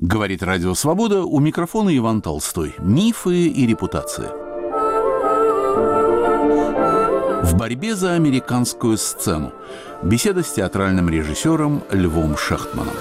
[0.00, 2.74] Говорит Радио Свобода, у микрофона Иван Толстой.
[2.78, 4.30] Мифы и репутация.
[7.42, 9.52] В борьбе за американскую сцену.
[10.02, 12.94] Беседа с театральным режиссером Львом Шахтманом.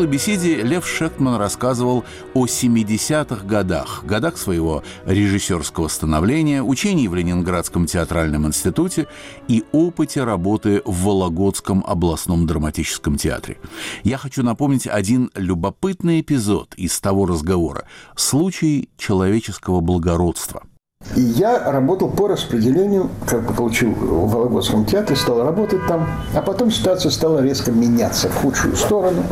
[0.00, 7.84] Прошлой беседе Лев Шектман рассказывал о 70-х годах, годах своего режиссерского становления, учений в Ленинградском
[7.84, 9.08] театральном институте
[9.46, 13.58] и опыте работы в Вологодском областном драматическом театре.
[14.02, 17.84] Я хочу напомнить один любопытный эпизод из того разговора–
[18.16, 20.62] случай человеческого благородства.
[21.16, 26.40] И я работал по распределению, как бы получил в Вологодском театре, стал работать там, а
[26.40, 29.22] потом ситуация стала резко меняться в худшую сторону.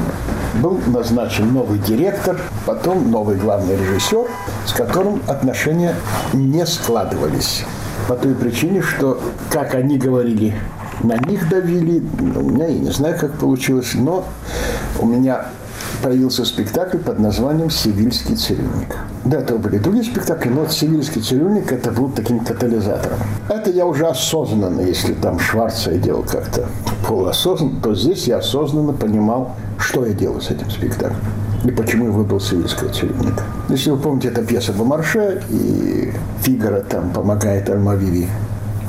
[0.61, 4.27] Был назначен новый директор, потом новый главный режиссер,
[4.67, 5.95] с которым отношения
[6.33, 7.65] не складывались.
[8.09, 10.55] По той причине, что, как они говорили,
[11.05, 12.03] на них давили.
[12.37, 14.25] У меня, я не знаю, как получилось, но
[14.99, 15.47] у меня
[16.03, 18.97] появился спектакль под названием «Сивильский цирюльник».
[19.25, 23.19] До этого были другие спектакли, но «Сивильский цирюльник» это был таким катализатором.
[23.49, 26.67] Это я уже осознанно, если там Шварца я делал как-то
[27.07, 31.21] полуосознанно, то здесь я осознанно понимал, что я делаю с этим спектаклем
[31.65, 33.43] и почему я выбрал «Сивильского цирюльника».
[33.69, 36.13] Если вы помните, это пьеса Бомарше, и
[36.43, 38.29] Фигара там помогает Альмавиви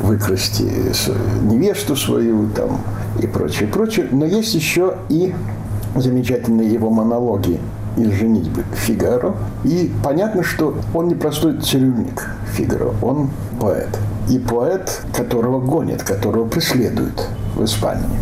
[0.01, 2.81] выкрасть невесту свою там
[3.21, 4.07] и прочее, прочее.
[4.11, 5.33] Но есть еще и
[5.95, 7.59] замечательные его монологи
[7.97, 9.35] из «Женитьбы» Фигаро.
[9.63, 13.89] И понятно, что он не простой цирюльник Фигаро, он поэт.
[14.29, 18.19] И поэт, которого гонят, которого преследуют в Испании.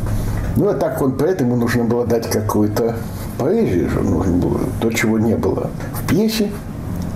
[0.56, 2.96] Ну, а так он поэт, ему нужно было дать какую-то
[3.38, 6.50] поэзию же, нужно было то, чего не было в пьесе.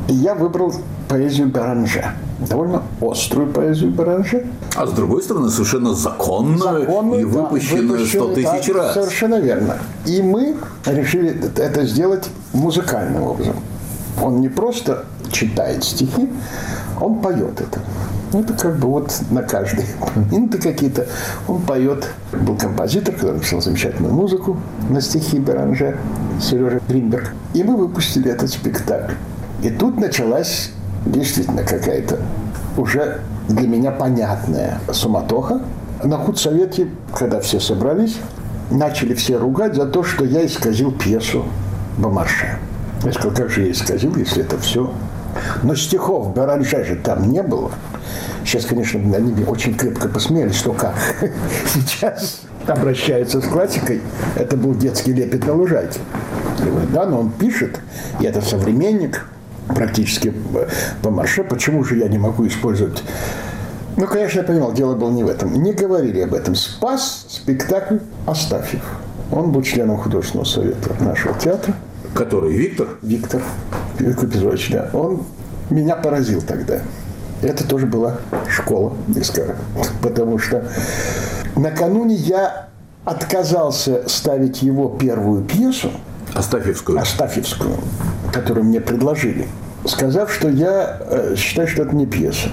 [0.07, 0.73] И я выбрал
[1.07, 2.05] поэзию Беранже.
[2.49, 4.47] Довольно острую поэзию Беранже.
[4.75, 8.93] А с другой стороны, совершенно законную, законную и выпущенную да, сто тысяч да, раз.
[8.93, 9.77] Совершенно верно.
[10.05, 13.55] И мы решили это сделать музыкальным образом.
[14.21, 16.29] Он не просто читает стихи,
[16.99, 17.79] он поет это.
[18.33, 19.85] Это как бы вот на каждой
[20.31, 21.07] минуты какие-то.
[21.47, 22.07] Он поет.
[22.31, 24.57] Был композитор, который написал замечательную музыку
[24.89, 25.97] на стихи Беранже,
[26.41, 27.33] Сережа Гринберг.
[27.53, 29.13] И мы выпустили этот спектакль.
[29.61, 30.71] И тут началась
[31.05, 32.19] действительно какая-то
[32.77, 35.61] уже для меня понятная суматоха.
[36.03, 38.17] На худсовете, когда все собрались,
[38.71, 41.45] начали все ругать за то, что я исказил пьесу
[41.97, 42.57] Бомарше.
[43.03, 44.91] Я сказал, как же я исказил, если это все...
[45.63, 47.71] Но стихов Баранже же там не было.
[48.43, 50.95] Сейчас, конечно, они очень крепко посмеялись, что как.
[51.73, 54.01] Сейчас обращаются с классикой.
[54.35, 56.01] Это был детский лепет на лужайке.
[56.91, 57.79] Да, но он пишет,
[58.19, 59.25] и это современник–
[59.73, 60.33] практически
[61.01, 61.43] по марше.
[61.43, 63.03] Почему же я не могу использовать
[63.97, 65.53] ну, конечно, я понимал, дело было не в этом.
[65.61, 66.55] Не говорили об этом.
[66.55, 68.81] Спас спектакль Астафьев.
[69.31, 71.75] Он был членом художественного совета нашего театра.
[72.13, 72.53] Который?
[72.53, 72.87] Виктор?
[73.01, 73.41] Виктор.
[73.99, 74.89] Виктор Петрович, да.
[74.93, 75.23] Он
[75.69, 76.79] меня поразил тогда.
[77.41, 78.17] Это тоже была
[78.49, 79.55] школа Искара.
[80.01, 80.65] Потому что
[81.55, 82.67] накануне я
[83.03, 85.91] отказался ставить его первую пьесу.
[86.33, 86.99] Астафьевскую.
[86.99, 87.75] Астафьевскую
[88.31, 89.47] которую мне предложили,
[89.85, 92.49] сказав, что я э, считаю, что это не пьеса.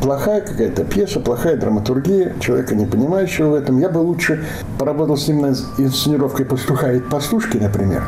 [0.00, 3.78] Плохая какая-то пьеса, плохая драматургия, человека не понимающего в этом.
[3.78, 4.46] Я бы лучше
[4.78, 8.02] поработал с ним над инсценировкой «Пастуха и пастушки», например,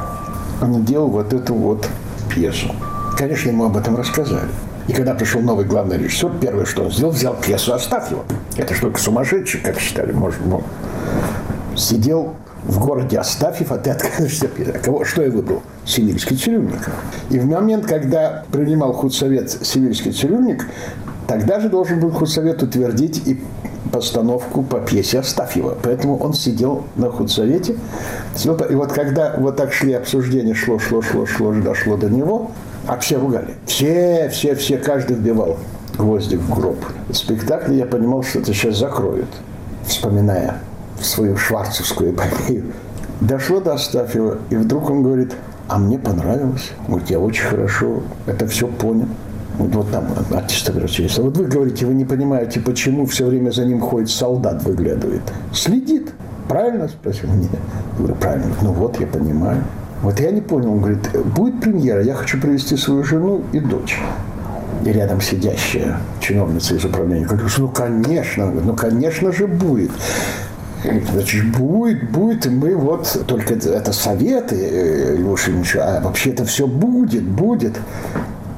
[0.62, 1.86] не делал вот эту вот
[2.34, 2.74] пьесу.
[3.18, 4.48] Конечно, ему об этом рассказали.
[4.88, 8.08] И когда пришел новый главный режиссер, первое, что он сделал, взял пьесу «Оставь
[8.56, 10.64] Это что, сумасшедший, как считали, может, быть.
[11.76, 15.62] Сидел в городе Астафьев, а ты отказываешься от кого, Что я выбрал?
[15.84, 16.88] Сибирский цирюльник.
[17.30, 20.66] И в момент, когда принимал худсовет Сибирский цирюльник,
[21.26, 23.42] тогда же должен был худсовет утвердить и
[23.90, 25.76] постановку по пьесе Астафьева.
[25.82, 27.76] Поэтому он сидел на худсовете.
[28.44, 32.52] И вот когда вот так шли обсуждения, шло, шло, шло, шло, дошло до него,
[32.86, 33.54] а все ругали.
[33.66, 35.58] Все, все, все, каждый вбивал
[35.98, 36.78] гвоздик в гроб.
[37.08, 39.28] В спектакле я понимал, что это сейчас закроют,
[39.86, 40.58] вспоминая
[41.04, 42.64] свою шварцевскую эпопею.
[43.20, 45.32] Дошло до Астафьева, и вдруг он говорит,
[45.68, 46.72] а мне понравилось.
[46.88, 49.06] Говорит, я очень хорошо это все понял.
[49.58, 51.22] Вот, вот там артист обращается.
[51.22, 55.22] Вот вы говорите, вы не понимаете, почему все время за ним ходит солдат, выглядывает.
[55.52, 56.12] Следит.
[56.48, 56.88] Правильно?
[56.88, 57.48] Спросил меня.
[57.96, 58.54] Говорю, правильно.
[58.62, 59.62] Ну вот, я понимаю.
[60.02, 60.72] Вот я не понял.
[60.72, 63.98] Он говорит, будет премьера, я хочу привести свою жену и дочь.
[64.84, 69.92] И рядом сидящая чиновница из управления говорит, ну конечно, ну конечно же будет.
[70.82, 76.44] Значит, будет, будет, и мы вот, только это советы, э, Леша, ничего, а вообще это
[76.44, 77.78] все будет, будет.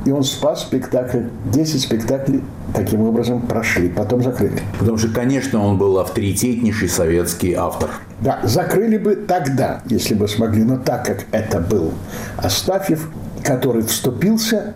[0.04, 1.22] И он спас спектакль.
[1.52, 2.42] 10 спектаклей
[2.74, 4.60] таким образом прошли, потом закрыли.
[4.78, 7.90] Потому что, конечно, он был авторитетнейший советский автор.
[8.20, 10.62] Да, закрыли бы тогда, если бы смогли.
[10.62, 11.92] Но так как это был
[12.36, 13.08] Астафьев,
[13.42, 14.74] который вступился,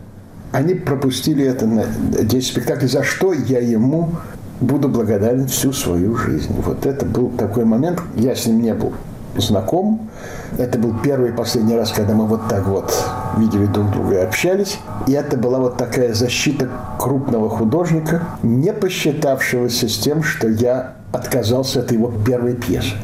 [0.53, 4.13] они пропустили это на 10 спектаклей, за что я ему
[4.61, 6.55] буду благодарен всю свою жизнь.
[6.65, 8.01] Вот это был такой момент.
[8.17, 8.93] Я с ним не был
[9.37, 10.09] знаком.
[10.57, 12.93] Это был первый и последний раз, когда мы вот так вот
[13.37, 14.79] видели друг друга и общались.
[15.07, 16.69] И это была вот такая защита
[16.99, 22.95] крупного художника, не посчитавшегося с тем, что я отказался от его первой пьесы.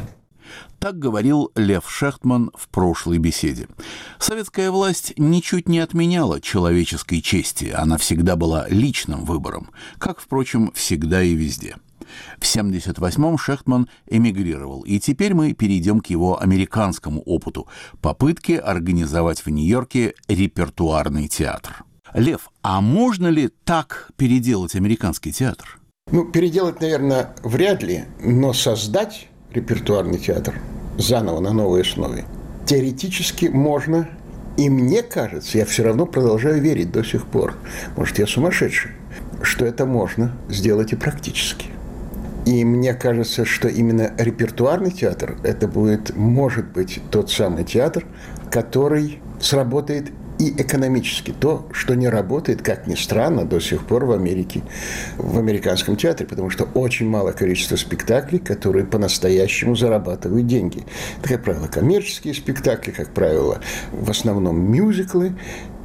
[0.85, 3.67] Так говорил Лев Шехтман в прошлой беседе.
[4.19, 11.23] Советская власть ничуть не отменяла человеческой чести, она всегда была личным выбором, как, впрочем, всегда
[11.23, 11.77] и везде.
[12.37, 17.67] В 1978-м Шехтман эмигрировал, и теперь мы перейдем к его американскому опыту–
[18.03, 21.83] попытке организовать в Нью-Йорке репертуарный театр.
[22.13, 25.79] Лев, а можно ли так переделать американский театр?
[26.11, 30.55] Ну, переделать, наверное, вряд ли, но создать репертуарный театр
[30.97, 32.25] заново на новой основе.
[32.65, 34.09] Теоретически можно,
[34.57, 37.55] и мне кажется, я все равно продолжаю верить до сих пор,
[37.95, 38.91] может, я сумасшедший,
[39.41, 41.67] что это можно сделать и практически.
[42.45, 48.05] И мне кажется, что именно репертуарный театр, это будет, может быть, тот самый театр,
[48.51, 51.31] который сработает и экономически.
[51.31, 54.63] То, что не работает, как ни странно, до сих пор в Америке,
[55.17, 60.83] в американском театре, потому что очень мало количество спектаклей, которые по-настоящему зарабатывают деньги.
[61.19, 63.61] Это, как правило, коммерческие спектакли, как правило,
[63.91, 65.35] в основном мюзиклы,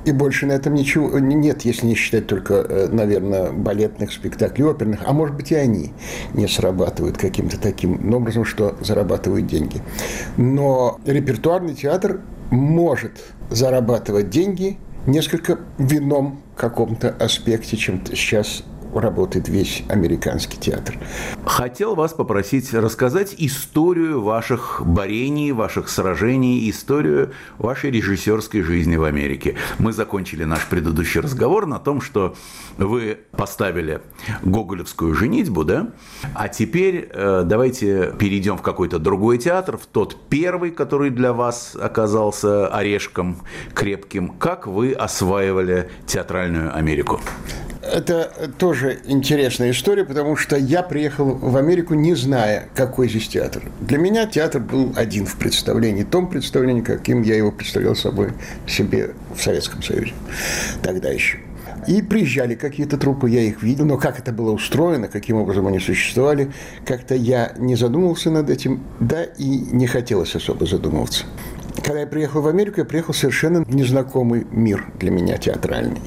[0.04, 5.00] и больше на этом ничего нет, если не считать только, э, наверное, балетных спектаклей, оперных.
[5.04, 5.92] А может быть, и они
[6.32, 9.82] не срабатывают каким-то таким образом, что зарабатывают деньги.
[10.38, 12.20] Но репертуарный театр
[12.50, 13.12] может
[13.50, 18.64] зарабатывать деньги несколько в ином каком-то аспекте, чем сейчас
[18.94, 20.98] работает весь американский театр.
[21.44, 29.56] Хотел вас попросить рассказать историю ваших борений, ваших сражений, историю вашей режиссерской жизни в Америке.
[29.78, 32.34] Мы закончили наш предыдущий разговор на том, что
[32.78, 34.00] вы поставили
[34.42, 35.90] гоголевскую женитьбу, да?
[36.34, 41.76] А теперь э, давайте перейдем в какой-то другой театр, в тот первый, который для вас
[41.80, 43.38] оказался орешком
[43.74, 44.28] крепким.
[44.28, 47.20] Как вы осваивали театральную Америку?
[47.82, 53.62] Это тоже интересная история, потому что я приехал в Америку, не зная, какой здесь театр.
[53.80, 58.32] Для меня театр был один в представлении, том представлении, каким я его представлял собой
[58.66, 60.12] себе в Советском Союзе.
[60.82, 61.38] Тогда еще.
[61.86, 65.78] И приезжали какие-то трупы, я их видел, но как это было устроено, каким образом они
[65.78, 66.52] существовали,
[66.84, 71.24] как-то я не задумывался над этим, да и не хотелось особо задумываться.
[71.76, 76.00] Когда я приехал в Америку, я приехал в совершенно незнакомый мир для меня театральный.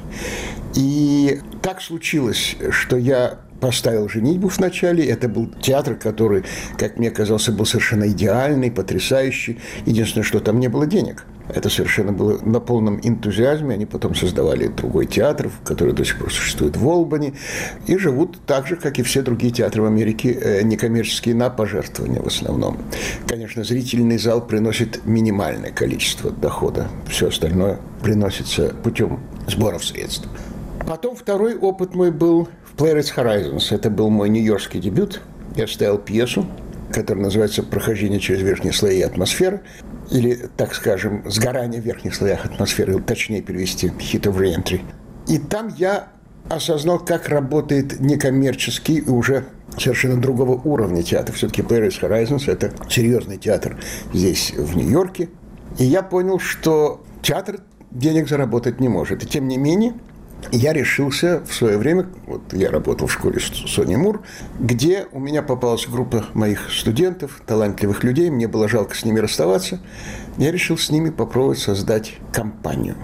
[0.75, 5.05] И так случилось, что я поставил «Женитьбу» в начале.
[5.05, 6.43] Это был театр, который,
[6.77, 9.59] как мне казалось, был совершенно идеальный, потрясающий.
[9.85, 11.25] Единственное, что там не было денег.
[11.49, 13.73] Это совершенно было на полном энтузиазме.
[13.73, 17.33] Они потом создавали другой театр, который до сих пор существует в Олбани.
[17.85, 22.21] И живут так же, как и все другие театры в Америке, э, некоммерческие, на пожертвования
[22.21, 22.77] в основном.
[23.27, 26.87] Конечно, зрительный зал приносит минимальное количество дохода.
[27.07, 30.27] Все остальное приносится путем сборов средств.
[30.87, 33.73] Потом второй опыт мой был в Playwrights Horizons.
[33.73, 35.21] Это был мой нью-йоркский дебют.
[35.55, 36.45] Я ставил пьесу,
[36.91, 39.61] которая называется «Прохождение через верхние слои атмосферы»,
[40.11, 44.81] или, так скажем, «Сгорание в верхних слоях атмосферы», точнее перевести «Hit of Reentry».
[45.27, 46.09] И там я
[46.49, 49.45] осознал, как работает некоммерческий и уже
[49.77, 51.33] совершенно другого уровня театр.
[51.35, 53.77] Все-таки Playwrights Horizons– это серьезный театр
[54.13, 55.29] здесь, в Нью-Йорке.
[55.77, 59.23] И я понял, что театр денег заработать не может.
[59.23, 59.93] И тем не менее,
[60.51, 64.21] я решился в свое время, вот я работал в школе Сони Мур,
[64.59, 69.79] где у меня попалась группа моих студентов, талантливых людей, мне было жалко с ними расставаться.
[70.37, 72.95] Я решил с ними попробовать создать компанию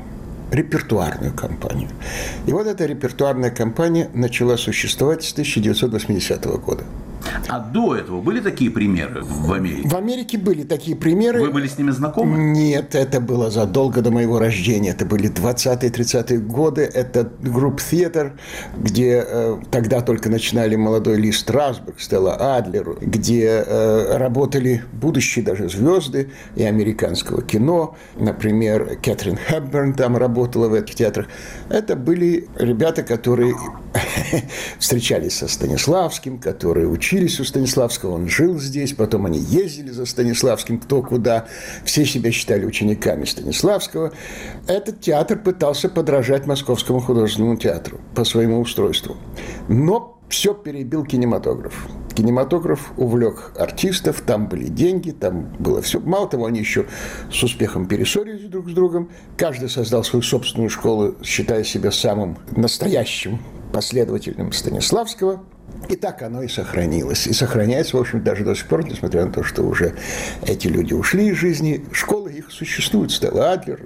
[0.52, 1.90] репертуарную компанию.
[2.48, 6.86] И вот эта репертуарная компания начала существовать с 1980 года.
[7.48, 9.88] А до этого были такие примеры в Америке?
[9.88, 11.42] В Америке были такие примеры.
[11.42, 12.38] Вы были с ними знакомы?
[12.38, 14.92] Нет, это было задолго до моего рождения.
[14.92, 16.82] Это были 20-30-е годы.
[16.82, 18.34] Это групп театр,
[18.78, 25.70] где э, тогда только начинали молодой Ли Страсбург, Стелла Адлер, где э, работали будущие даже
[25.70, 27.96] звезды и американского кино.
[28.18, 31.28] Например, Кэтрин Хэбберн там работала в этих театрах.
[31.70, 33.56] Это были ребята, которые
[34.80, 40.80] встречались со Станиславским, которые учились у Станиславского, он жил здесь, потом они ездили за Станиславским
[40.80, 41.48] кто куда,
[41.84, 44.14] все себя считали учениками Станиславского.
[44.68, 49.18] Этот театр пытался подражать Московскому художественному театру по своему устройству.
[49.68, 51.88] Но все перебил кинематограф.
[52.14, 56.00] Кинематограф увлек артистов, там были деньги, там было все.
[56.00, 56.86] Мало того, они еще
[57.32, 59.10] с успехом перессорились друг с другом.
[59.38, 63.40] Каждый создал свою собственную школу, считая себя самым настоящим
[63.74, 65.44] последователем Станиславского–
[65.88, 67.28] и так оно и сохранилось.
[67.28, 69.96] И сохраняется, в общем, даже до сих пор, несмотря на то, что уже
[70.46, 71.86] эти люди ушли из жизни.
[71.92, 73.12] Школы их существуют.
[73.12, 73.80] Стелла Адлер,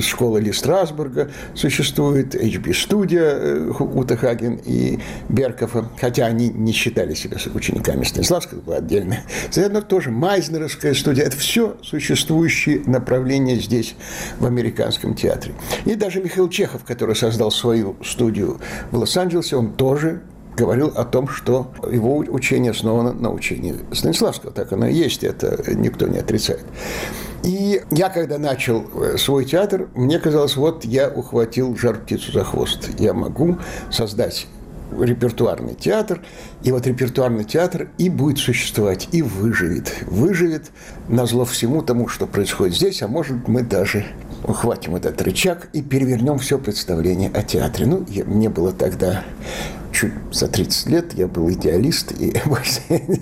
[0.00, 5.90] школа Ли Страсбурга существует, HB-студия э, Ута Хаген и Беркова.
[6.00, 9.24] Хотя они не считали себя учениками Станиславского, была отдельная.
[9.50, 11.24] Заодно тоже Майзнеровская студия.
[11.24, 13.96] Это все существующие направления здесь,
[14.38, 15.54] в американском театре.
[15.84, 20.22] И даже Михаил Чехов, который создал свою студию в Лос-Анджелесе, он тоже
[20.56, 24.52] говорил о том, что его учение основано на учении Станиславского.
[24.52, 26.64] Так оно и есть, это никто не отрицает.
[27.42, 32.44] И я, когда начал э, свой театр, мне казалось, вот я ухватил жар птицу за
[32.44, 32.90] хвост.
[32.98, 33.56] Я могу
[33.90, 34.46] создать
[34.98, 36.20] репертуарный театр,
[36.62, 39.94] и вот репертуарный театр и будет существовать, и выживет.
[40.06, 40.70] Выживет
[41.08, 44.04] на зло всему тому, что происходит здесь, а может мы даже
[44.44, 47.86] ухватим этот рычаг и перевернем все представление о театре.
[47.86, 49.24] Ну, я, мне было тогда
[49.92, 52.32] чуть за 30 лет, я был идеалист, и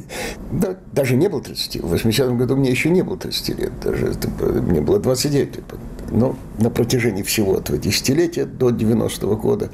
[0.53, 1.83] да, даже не был 30.
[1.83, 4.15] В 80-м году мне еще не было 30 лет, даже
[4.63, 5.65] мне было 29 лет.
[6.11, 9.71] Но на протяжении всего этого десятилетия, до 90-го года,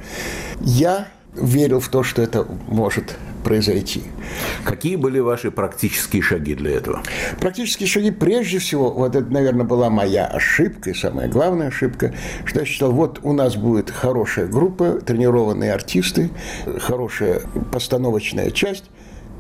[0.61, 4.03] я верил в то, что это может произойти.
[4.65, 7.03] Какие были ваши практические шаги для этого?
[7.41, 12.15] Практические шаги, прежде всего, вот это, наверное, была моя ошибка, и самая главная ошибка,
[12.45, 16.31] что я считал, вот у нас будет хорошая группа, тренированные артисты,
[16.81, 18.85] хорошая постановочная часть,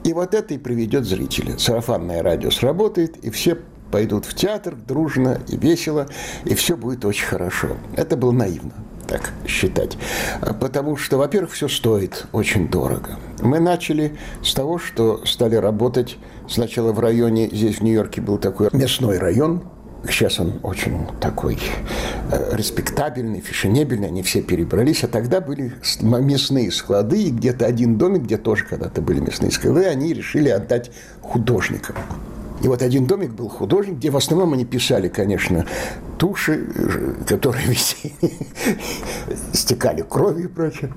[0.04, 1.58] и вот это и приведет зрителя.
[1.58, 3.56] Сарафанное радио сработает, и все
[3.90, 6.08] пойдут в театр дружно и весело,
[6.44, 7.78] и все будет очень хорошо.
[7.96, 8.72] Это было наивно
[9.06, 9.96] так считать.
[10.60, 13.18] Потому что, во-первых, все стоит очень дорого.
[13.40, 16.16] Мы начали с того, что стали работать
[16.48, 19.62] сначала в районе, здесь в Нью-Йорке был такой мясной район,
[20.06, 21.58] Сейчас он очень такой
[22.30, 25.02] э, респектабельный, фешенебельный, они все перебрались.
[25.02, 29.86] А тогда были мясные склады, и где-то один домик, где тоже когда-то были мясные склады,
[29.86, 30.90] они решили отдать
[31.22, 31.96] художникам.
[32.62, 35.66] И вот один домик был художник, где в основном они писали, конечно,
[36.18, 36.66] туши,
[37.26, 38.14] которые висели,
[39.52, 40.92] стекали кровью и прочее.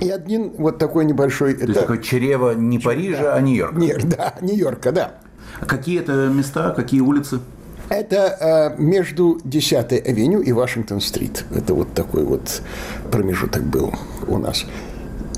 [0.00, 1.54] И один вот такой небольшой...
[1.54, 1.66] То это...
[1.68, 3.78] есть такое чрево не Парижа, да, а Нью-Йорка.
[3.78, 5.14] Нет, да, Нью-Йорка, да.
[5.60, 7.40] А какие это места, какие улицы?
[7.88, 11.46] Это э, между 10-й авеню и Вашингтон-стрит.
[11.54, 12.62] Это вот такой вот
[13.10, 13.92] промежуток был
[14.26, 14.66] у нас.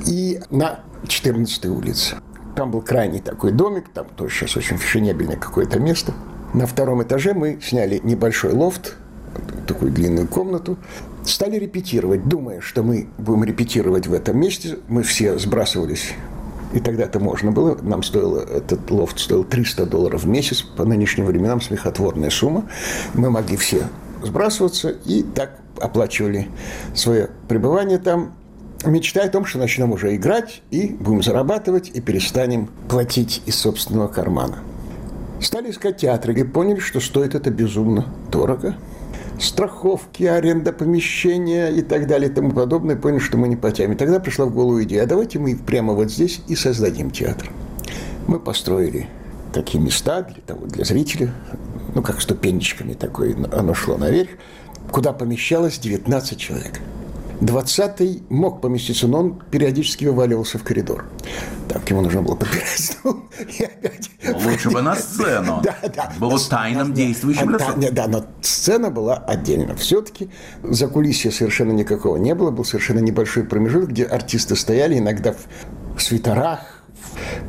[0.06, 2.16] И на 14-й улице.
[2.60, 6.12] Там был крайний такой домик, там тоже сейчас очень фешенебельное какое-то место.
[6.52, 8.96] На втором этаже мы сняли небольшой лофт,
[9.66, 10.76] такую длинную комнату,
[11.24, 14.76] стали репетировать, думая, что мы будем репетировать в этом месте.
[14.88, 16.12] Мы все сбрасывались
[16.74, 17.78] и тогда это можно было.
[17.80, 20.60] Нам стоило, этот лофт стоил 300 долларов в месяц.
[20.60, 22.68] По нынешним временам смехотворная сумма.
[23.14, 23.84] Мы могли все
[24.22, 26.48] сбрасываться и так оплачивали
[26.94, 28.34] свое пребывание там
[28.84, 34.08] мечтая о том, что начнем уже играть и будем зарабатывать и перестанем платить из собственного
[34.08, 34.58] кармана.
[35.40, 38.76] Стали искать театры и поняли, что стоит это безумно дорого.
[39.38, 42.96] Страховки, аренда помещения и так далее и тому подобное.
[42.96, 43.92] Поняли, что мы не потянем.
[43.92, 47.50] И тогда пришла в голову идея, а давайте мы прямо вот здесь и создадим театр.
[48.26, 49.08] Мы построили
[49.54, 51.32] такие места для, того, для зрителя,
[51.94, 54.30] ну, как ступенечками такое, оно шло наверх,
[54.92, 56.80] куда помещалось 19 человек.
[57.40, 61.06] Двадцатый мог поместиться, но он периодически вываливался в коридор.
[61.68, 63.22] Так, ему нужно было подбирать стул
[63.58, 64.10] и опять...
[64.22, 65.62] Ну, лучше бы на сцену.
[65.64, 66.12] Да, да.
[66.18, 67.80] Было тайным действующим лицом.
[67.92, 69.74] Да, но сцена была отдельно.
[69.76, 70.28] Все-таки
[70.62, 72.50] за кулисья совершенно никакого не было.
[72.50, 75.34] Был совершенно небольшой промежуток, где артисты стояли иногда
[75.96, 76.69] в свитерах,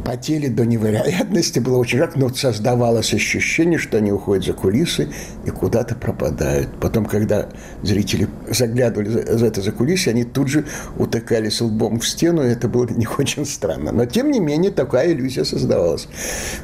[0.04, 5.10] потели до невероятности, было очень жарко, но создавалось ощущение, что они уходят за кулисы
[5.46, 6.70] и куда-то пропадают.
[6.80, 7.50] Потом, когда
[7.84, 10.66] зрители заглядывали за, за это за кулисы, они тут же
[10.98, 13.92] утыкались лбом в стену, и это было не очень странно.
[13.92, 16.08] Но, тем не менее, такая иллюзия создавалась.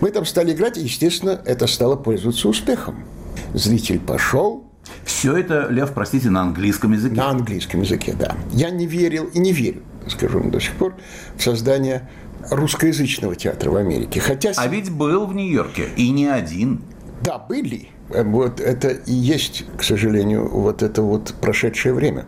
[0.02, 3.06] Мы там стали играть, и, естественно, это стало пользоваться успехом.
[3.54, 4.68] Зритель пошел,
[5.04, 7.16] все это, Лев, простите, на английском языке?
[7.16, 8.36] На английском языке, да.
[8.52, 10.96] Я не верил и не верю, скажу вам до сих пор,
[11.36, 12.10] в создание
[12.50, 14.20] русскоязычного театра в Америке.
[14.20, 14.52] Хотя...
[14.56, 16.82] А ведь был в Нью-Йорке, и не один.
[17.22, 17.90] Да, были.
[18.10, 22.26] Вот это и есть, к сожалению, вот это вот прошедшее время.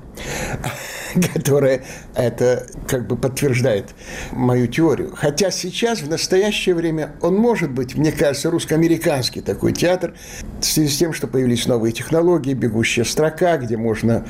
[1.34, 1.84] которая
[2.16, 3.90] это как бы подтверждает
[4.32, 5.14] мою теорию.
[5.16, 10.14] Хотя сейчас, в настоящее время, он может быть, мне кажется, русско-американский такой театр,
[10.60, 14.26] в связи с тем, что появились новые технологии, бегущая строка, где можно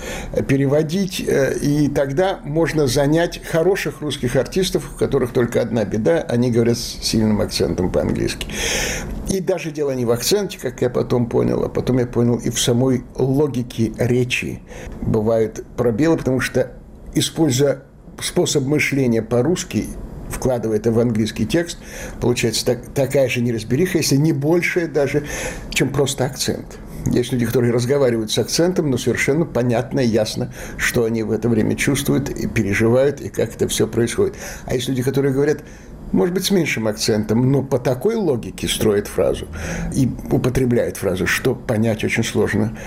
[0.47, 6.51] переводить, э, и тогда можно занять хороших русских артистов, у которых только одна беда, они
[6.51, 8.47] говорят с сильным акцентом по-английски.
[9.29, 12.49] И даже дело не в акценте, как я потом понял, а потом я понял и
[12.49, 14.59] в самой логике речи
[15.01, 16.73] бывают пробелы, потому что,
[17.15, 17.83] используя
[18.21, 19.85] способ мышления по-русски,
[20.29, 21.77] вкладывая это в английский текст,
[22.19, 25.23] получается так, такая же неразбериха, если не большая даже,
[25.69, 26.77] чем просто акцент.
[27.05, 31.47] Есть люди, которые разговаривают с акцентом, но совершенно понятно и ясно, что они в это
[31.47, 34.35] время чувствуют и переживают, и как это все происходит.
[34.65, 35.63] А есть люди, которые говорят,
[36.11, 39.47] может быть, с меньшим акцентом, но по такой логике строит фразу
[39.93, 42.77] и употребляет фразу, что понять очень сложно,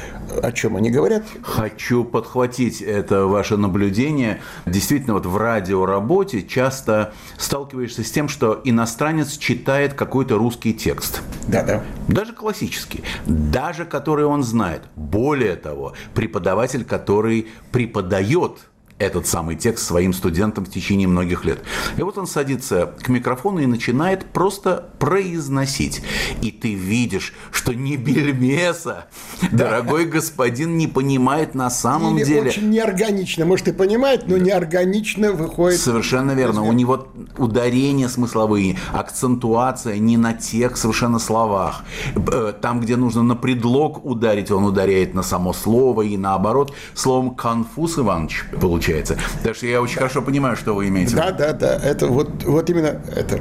[0.43, 1.25] о чем они говорят.
[1.43, 4.41] Хочу подхватить это ваше наблюдение.
[4.67, 11.23] Действительно, вот в радиоработе часто сталкиваешься с тем, что иностранец читает какой-то русский текст.
[11.49, 11.83] Да, да.
[12.09, 14.83] Даже классический, даже который он знает.
[14.97, 18.59] Более того, преподаватель, который преподает
[18.99, 21.61] этот самый текст своим студентам в течение многих лет.
[21.97, 26.03] И вот он садится к микрофону и начинает просто произносить.
[26.41, 29.07] И ты видишь, что не бельмеса,
[29.51, 32.51] дорогой господин, не понимает на самом Или деле.
[32.51, 33.45] очень неорганично.
[33.45, 35.81] Может, и понимает, но неорганично выходит.
[35.81, 36.63] Совершенно верно.
[36.63, 37.09] У него
[37.39, 41.83] ударения смысловые, акцентуация не на тех совершенно словах.
[42.15, 46.73] Э, там, где нужно на предлог ударить, он ударяет на само слово и наоборот.
[46.95, 49.17] Словом, конфуз, Иванович, получается получается.
[49.43, 51.23] Так что я очень хорошо понимаю, что вы имеете в виду.
[51.23, 51.81] Да, да, да.
[51.85, 53.41] Это вот, вот именно это.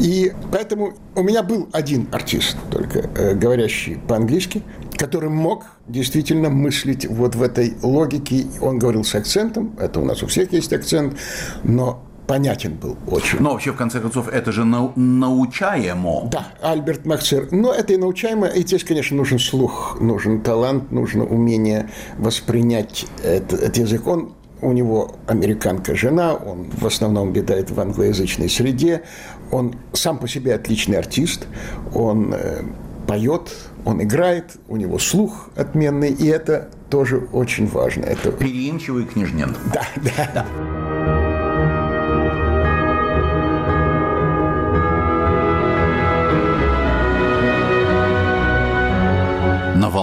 [0.00, 4.62] И поэтому у меня был один артист только, э, говорящий по-английски,
[4.96, 8.46] который мог действительно мыслить вот в этой логике.
[8.60, 11.16] Он говорил с акцентом, это у нас у всех есть акцент,
[11.64, 13.40] но понятен был очень.
[13.40, 16.28] Но вообще, в конце концов, это же нау- научаемо.
[16.30, 17.48] Да, Альберт Махцер.
[17.50, 23.54] Но это и научаемо, и здесь, конечно, нужен слух, нужен талант, нужно умение воспринять этот,
[23.62, 24.06] этот язык.
[24.06, 29.02] Он у него американка жена, он в основном обитает в англоязычной среде,
[29.50, 31.46] он сам по себе отличный артист,
[31.94, 32.62] он э,
[33.06, 38.04] поет, он играет, у него слух отменный, и это тоже очень важно.
[38.04, 38.32] Это...
[38.32, 39.56] Переимчивый княжнин.
[39.72, 40.30] Да, да.
[40.34, 40.87] да.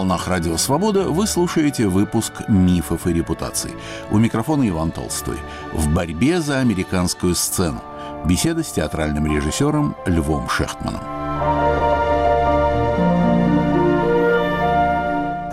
[0.05, 3.71] Волнах Радио Свобода вы слушаете выпуск «Мифов и репутаций».
[4.11, 5.37] У микрофона Иван Толстой.
[5.73, 7.81] В борьбе за американскую сцену.
[8.23, 11.01] Беседа с театральным режиссером Львом Шехтманом.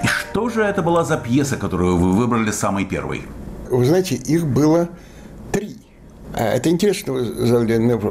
[0.05, 3.23] И что же это была за пьеса, которую вы выбрали самой первой?
[3.71, 4.91] Вы знаете, их было
[5.51, 5.79] три.
[6.35, 7.13] А это интересно,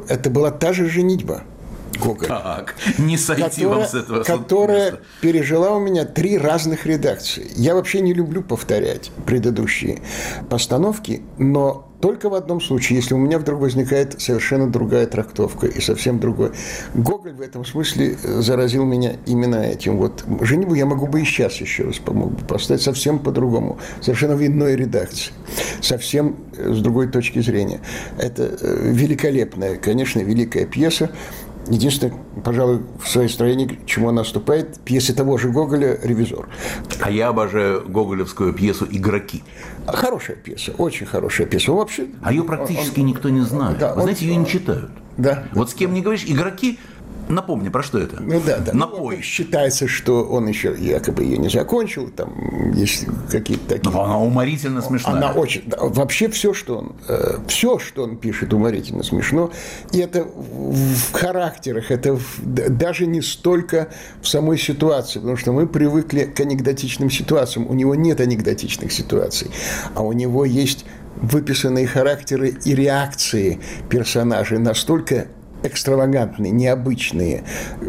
[0.10, 1.44] это была та же «Женитьба».
[2.00, 2.28] Гоголь.
[2.28, 4.24] Так, не сойти которая, вам с этого.
[4.24, 5.06] Которая места.
[5.22, 7.52] пережила у меня три разных редакции.
[7.56, 10.02] Я вообще не люблю повторять предыдущие
[10.50, 15.80] постановки, но только в одном случае, если у меня вдруг возникает совершенно другая трактовка и
[15.80, 16.52] совсем другое.
[16.96, 19.98] Гоголь в этом смысле э, заразил меня именно этим.
[19.98, 24.36] Вот «Женитьбу» я могу бы и сейчас еще раз помог бы поставить совсем по-другому, совершенно
[24.36, 25.32] в иной редакции,
[25.82, 27.82] совсем э, с другой точки зрения.
[28.18, 31.12] Это э, великолепная, конечно, великая пьеса,
[31.72, 36.50] Единственное, пожалуй, в своей строении, к чему она вступает, пьесы того же Гоголя «Ревизор».
[37.00, 39.42] А я обожаю гоголевскую пьесу «Игроки».
[39.88, 41.72] Хорошая пьеса, очень хорошая пьеса.
[41.72, 43.78] Он вообще, а ее практически он, никто не знает.
[43.78, 44.92] Да, Вы знаете, он, ее не читают.
[45.16, 45.46] Да.
[45.54, 46.78] Вот с кем не говоришь, игроки
[47.30, 48.22] Напомни, про что это?
[48.22, 48.74] Ну да, да.
[48.74, 49.18] Напой.
[49.18, 53.92] Ну, считается, что он еще якобы ее не закончил, там есть какие-то такие.
[53.92, 55.16] Но она уморительно смешная.
[55.16, 55.64] Она очень.
[55.66, 59.52] Да, вообще все, что он, э, все, что он пишет, уморительно смешно.
[59.92, 63.90] И это в характерах, это в, даже не столько
[64.22, 67.68] в самой ситуации, потому что мы привыкли к анекдотичным ситуациям.
[67.70, 69.52] У него нет анекдотичных ситуаций,
[69.96, 70.86] а у него есть
[71.22, 75.28] выписанные характеры и реакции персонажей настолько
[75.64, 77.44] экстравагантные, необычные,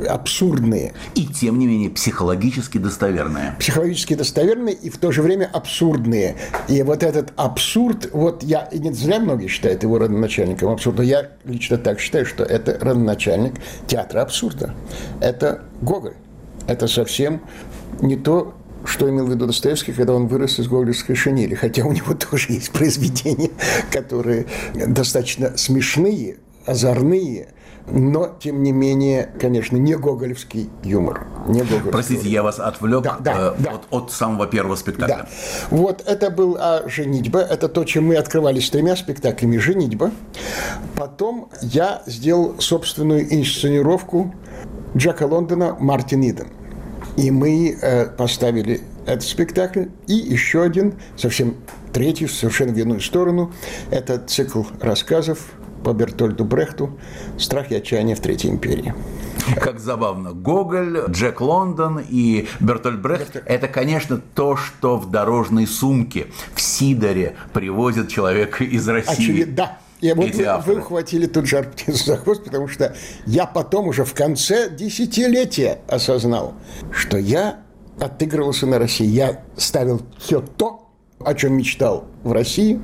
[0.08, 0.92] абсурдные.
[1.14, 3.56] И тем не менее психологически достоверные.
[3.58, 6.36] Психологически достоверные и в то же время абсурдные.
[6.68, 11.30] И вот этот абсурд, вот я, и не зря многие считают его родоначальником абсурда, я
[11.44, 13.54] лично так считаю, что это родоначальник
[13.86, 14.74] театра абсурда.
[15.20, 16.14] Это Гоголь.
[16.66, 17.42] Это совсем
[18.00, 18.54] не то,
[18.84, 21.54] что имел в виду Достоевский, когда он вырос из гоголевской шинели.
[21.54, 23.50] Хотя у него тоже есть произведения,
[23.90, 27.48] которые достаточно смешные, озорные,
[27.86, 31.26] но, тем не менее, конечно, не гоголевский юмор.
[31.46, 32.32] Не гоголевский Простите, юмор.
[32.32, 33.70] я вас отвлек да, да, э, да.
[33.72, 35.26] От, от самого первого спектакля.
[35.28, 35.28] Да.
[35.70, 37.40] Вот это был а, «Женитьба».
[37.40, 40.12] Это то, чем мы открывались тремя спектаклями «Женитьба».
[40.96, 44.32] Потом я сделал собственную инсценировку
[44.96, 46.48] Джека Лондона «Мартин Иден».
[47.16, 49.86] И мы э, поставили этот спектакль.
[50.06, 51.56] И еще один, совсем
[51.92, 53.52] третий, совершенно в иную сторону.
[53.90, 55.38] Это цикл рассказов
[55.84, 56.98] по Бертольду Брехту
[57.38, 58.94] «Страх и отчаяние в Третьей империи».
[59.60, 60.32] Как забавно.
[60.32, 67.34] Гоголь, Джек Лондон и Бертольд Брехт– это, конечно, то, что в дорожной сумке, в Сидоре
[67.52, 69.12] привозит человека из России.
[69.12, 69.78] Очевидно, да.
[70.00, 74.04] И вот вы, вы ухватили тут жар птицу за хвост, потому что я потом уже
[74.04, 76.54] в конце десятилетия осознал,
[76.90, 77.60] что я
[78.00, 79.06] отыгрывался на России.
[79.06, 80.88] Я ставил все то,
[81.24, 82.80] о чем мечтал в России,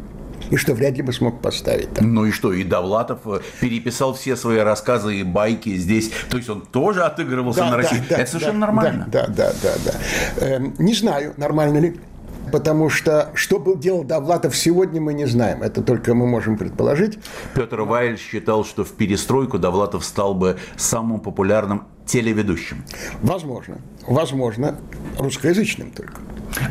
[0.51, 1.92] и что вряд ли бы смог поставить.
[1.94, 2.12] Там.
[2.14, 6.48] Ну и что, и Довлатов э, переписал все свои рассказы и байки здесь, то есть
[6.48, 8.03] он тоже отыгрывался да, на России.
[8.09, 9.09] Да, Это совершенно да, нормально.
[9.11, 9.92] Да, да, да, да.
[10.38, 10.46] да.
[10.46, 12.01] Эм, не знаю, нормально ли.
[12.51, 15.62] Потому что что был делал Довлатов сегодня, мы не знаем.
[15.62, 17.18] Это только мы можем предположить.
[17.55, 22.85] Петр Вайль считал, что в перестройку Довлатов стал бы самым популярным телеведущим.
[23.22, 23.79] Возможно.
[24.07, 24.79] Возможно.
[25.18, 26.14] Русскоязычным только.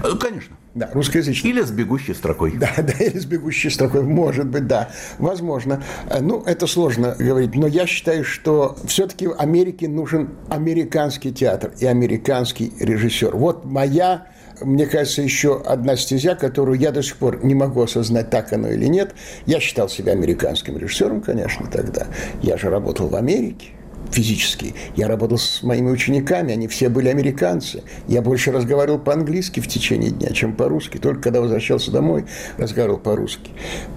[0.04, 0.56] Э, конечно.
[0.78, 1.52] Да, русскоязычным.
[1.52, 2.52] Или с бегущей строкой.
[2.56, 5.84] Да, да, или с бегущей строкой, может быть, да, возможно.
[6.08, 11.88] Э, ну, это сложно говорить, но я считаю, что все-таки Америке нужен американский театр и
[11.88, 13.36] американский режиссер.
[13.36, 14.28] Вот моя
[14.62, 18.70] мне кажется, еще одна стезя, которую я до сих пор не могу осознать, так оно
[18.70, 19.14] или нет.
[19.46, 22.08] Я считал себя американским режиссером, конечно, тогда.
[22.42, 23.77] Я же работал в Америке
[24.12, 24.74] физически.
[24.96, 27.84] Я работал с моими учениками, они все были американцы.
[28.08, 30.98] Я больше разговаривал по-английски в течение дня, чем по-русски.
[30.98, 32.26] Только когда возвращался домой,
[32.58, 33.52] разговаривал по-русски.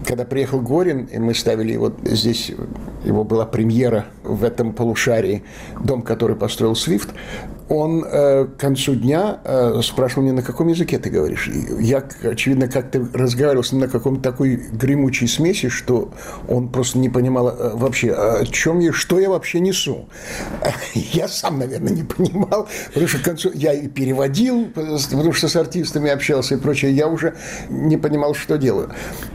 [0.06, 2.52] Когда приехал Горин, и мы ставили его здесь,
[3.04, 5.42] его была премьера в этом полушарии,
[5.82, 7.10] дом, который построил Свифт,
[7.70, 11.46] он э, к концу дня э, спрашивал меня, на каком языке ты говоришь.
[11.46, 16.12] И я, очевидно, как-то разговаривал с ним на каком-то такой гремучей смеси, что
[16.48, 20.08] он просто не понимал э, вообще, о чем я, что я вообще несу.
[20.94, 25.54] Я сам, наверное, не понимал, потому что к концу я и переводил, потому что с
[25.54, 27.36] артистами общался и прочее, я уже
[27.68, 28.90] не понимал, что делаю.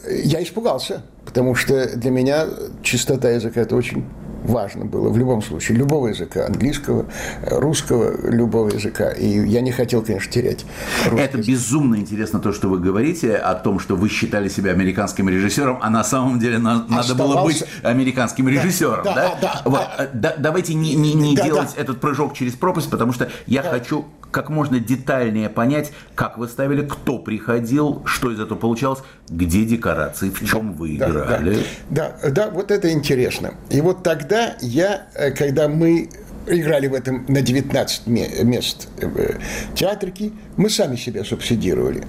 [0.10, 2.48] Я испугался, потому что для меня
[2.84, 4.04] чистота языка– это очень
[4.46, 7.06] важно было в любом случае, любого языка, английского,
[7.44, 9.12] русского, любого языка.
[9.12, 10.66] И я не хотел, конечно, терять
[11.06, 11.46] Это язык.
[11.46, 15.90] безумно интересно то, что вы говорите о том, что вы считали себя американским режиссером, а
[15.90, 19.04] на самом деле на, надо было быть американским режиссером.
[19.04, 19.26] Да, да?
[19.26, 20.10] Да, да, вот, да.
[20.14, 21.82] Да, давайте не, не, не да, делать да.
[21.82, 23.72] этот прыжок через пропасть, потому что я да.
[23.72, 24.06] хочу
[24.36, 30.30] как можно детальнее понять, как вы ставили, кто приходил, что из этого получалось, где декорации,
[30.30, 31.58] в чем да, вы играли.
[31.90, 33.54] Да, да, да, вот это интересно.
[33.70, 36.10] И вот тогда я, э, когда мы
[36.48, 39.38] играли в этом на 19 мест э,
[39.74, 42.04] театрики, мы сами себя субсидировали.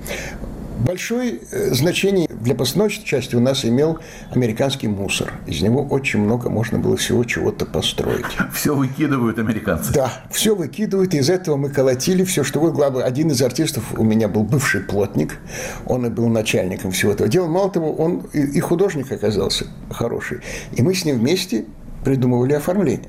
[0.85, 3.99] Большое э, значение для постановочной части у нас имел
[4.31, 5.33] американский мусор.
[5.47, 8.27] Из него очень много можно было всего чего-то построить.
[8.53, 9.93] Все выкидывают американцы.
[9.93, 11.15] Да, все выкидывают.
[11.15, 12.77] Из этого мы колотили все, что вот.
[13.03, 15.39] Один из артистов у меня был бывший плотник.
[15.87, 17.47] Он и был начальником всего этого дела.
[17.47, 20.41] Мало того, он и художник оказался хороший.
[20.73, 21.65] И мы с ним вместе
[22.05, 23.09] придумывали оформление.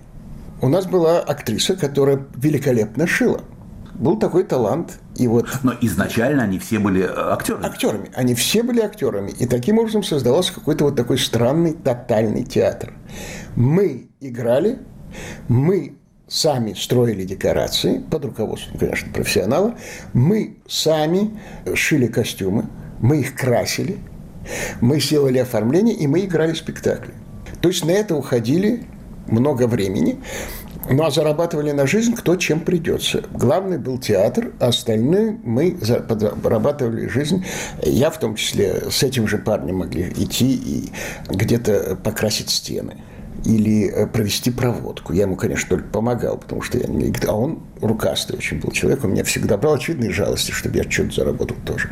[0.61, 3.41] У нас была актриса, которая великолепно шила–
[3.99, 4.99] был такой талант.
[5.15, 5.47] И вот...
[5.63, 7.65] Но изначально они все были э, актерами.
[7.65, 8.11] Актерами.
[8.13, 9.31] Они все были актерами.
[9.31, 12.93] И таким образом создавался какой-то вот такой странный тотальный театр.
[13.55, 14.79] Мы играли,
[15.47, 19.75] мы сами строили декорации, под руководством, конечно, профессионала.
[20.13, 21.39] Мы сами
[21.73, 22.65] шили костюмы,
[22.99, 23.97] мы их красили,
[24.81, 27.13] мы сделали оформление, и мы играли спектакли.
[27.61, 28.83] То есть на это уходили
[29.27, 30.19] много времени.
[30.89, 33.23] Ну, а зарабатывали на жизнь кто чем придется.
[33.31, 37.45] Главный был театр, остальные мы зарабатывали жизнь.
[37.83, 40.89] Я в том числе с этим же парнем могли идти и
[41.29, 42.97] где-то покрасить стены
[43.45, 45.13] или э, провести проводку.
[45.13, 47.13] Я ему, конечно, только помогал, потому что я не...
[47.27, 51.11] А он рукастый очень был человек, он меня всегда брал очевидные жалости, чтобы я что-то
[51.11, 51.89] заработал тоже.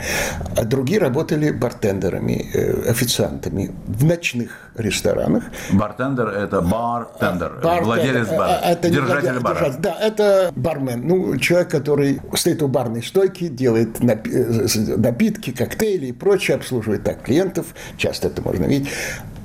[0.56, 5.44] А другие работали бартендерами, э, официантами в ночных ресторанах.
[5.72, 9.56] Бартендер– это бартендер, бар владелец бара, э, это держатель бара.
[9.56, 16.12] Держатель, да, это бармен, ну, человек, который стоит у барной стойки, делает напитки, коктейли и
[16.12, 18.90] прочее, обслуживает так клиентов, часто это можно видеть.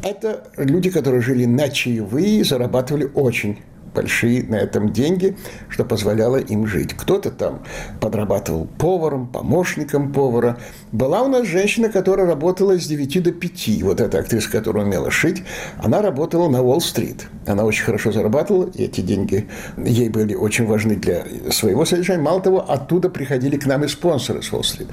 [0.03, 3.59] Это люди, которые жили на чаевые, зарабатывали очень
[3.95, 5.37] большие на этом деньги,
[5.69, 6.95] что позволяло им жить.
[6.95, 7.63] Кто-то там
[8.01, 10.59] подрабатывал поваром, помощником повара.
[10.93, 13.83] Была у нас женщина, которая работала с 9 до 5.
[13.83, 15.43] Вот эта актриса, которая умела шить,
[15.79, 17.29] она работала на Уолл-стрит.
[17.47, 22.23] Она очень хорошо зарабатывала, и эти деньги ей были очень важны для своего содержания.
[22.23, 24.89] Мало того, оттуда приходили к нам и спонсоры с Уолл-стрит,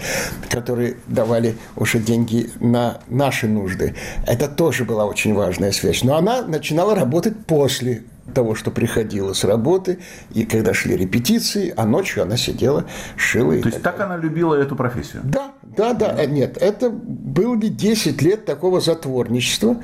[0.49, 3.95] которые давали уже деньги на наши нужды.
[4.25, 6.03] Это тоже была очень важная связь.
[6.03, 8.03] Но она начинала работать после
[8.37, 9.97] того, что приходила с работы,
[10.31, 13.59] и когда шли репетиции, а ночью она сидела, шила.
[13.59, 15.23] То есть так она любила эту профессию?
[15.23, 16.23] Да, да, да.
[16.27, 19.77] Нет, это были 10 лет такого затворничества,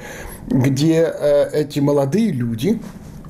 [0.45, 2.79] где э, эти молодые люди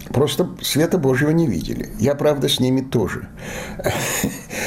[0.10, 1.88] просто света Божьего не видели.
[2.00, 3.30] Я, правда, с ними тоже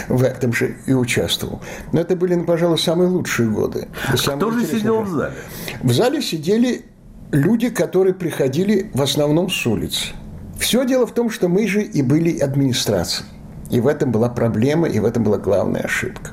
[0.09, 1.61] в этом же и участвовал.
[1.93, 3.89] Но это были, ну, пожалуй, самые лучшие годы.
[4.15, 5.35] Самые Кто же сидел в зале?
[5.83, 6.87] В зале сидели
[7.31, 10.15] люди, которые приходили в основном с улицы.
[10.59, 13.29] Все дело в том, что мы же и были администрацией.
[13.71, 16.31] И в этом была проблема, и в этом была главная ошибка.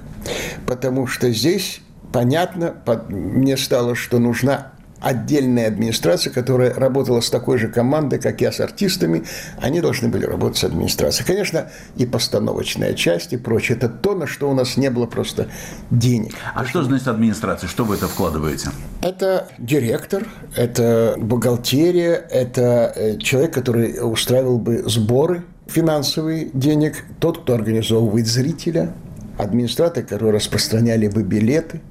[0.65, 1.81] Потому что здесь
[2.11, 2.75] понятно,
[3.09, 4.72] мне стало, что нужна
[5.03, 9.23] отдельная администрация, которая работала с такой же командой, как я с артистами,
[9.61, 11.27] они должны были работать с администрацией.
[11.27, 13.77] Конечно, и постановочная часть, и прочее.
[13.77, 15.47] Это то, на что у нас не было просто
[15.91, 16.33] денег.
[16.55, 17.67] А что значит администрация?
[17.67, 18.69] Что вы это вкладываете?
[19.01, 27.55] Это директор, это бухгалтерия, это э, человек, который устраивал бы сборы финансовые денег, тот, кто
[27.55, 28.93] организовывает зрителя,
[29.37, 31.81] администраторы, которые распространяли бы билеты,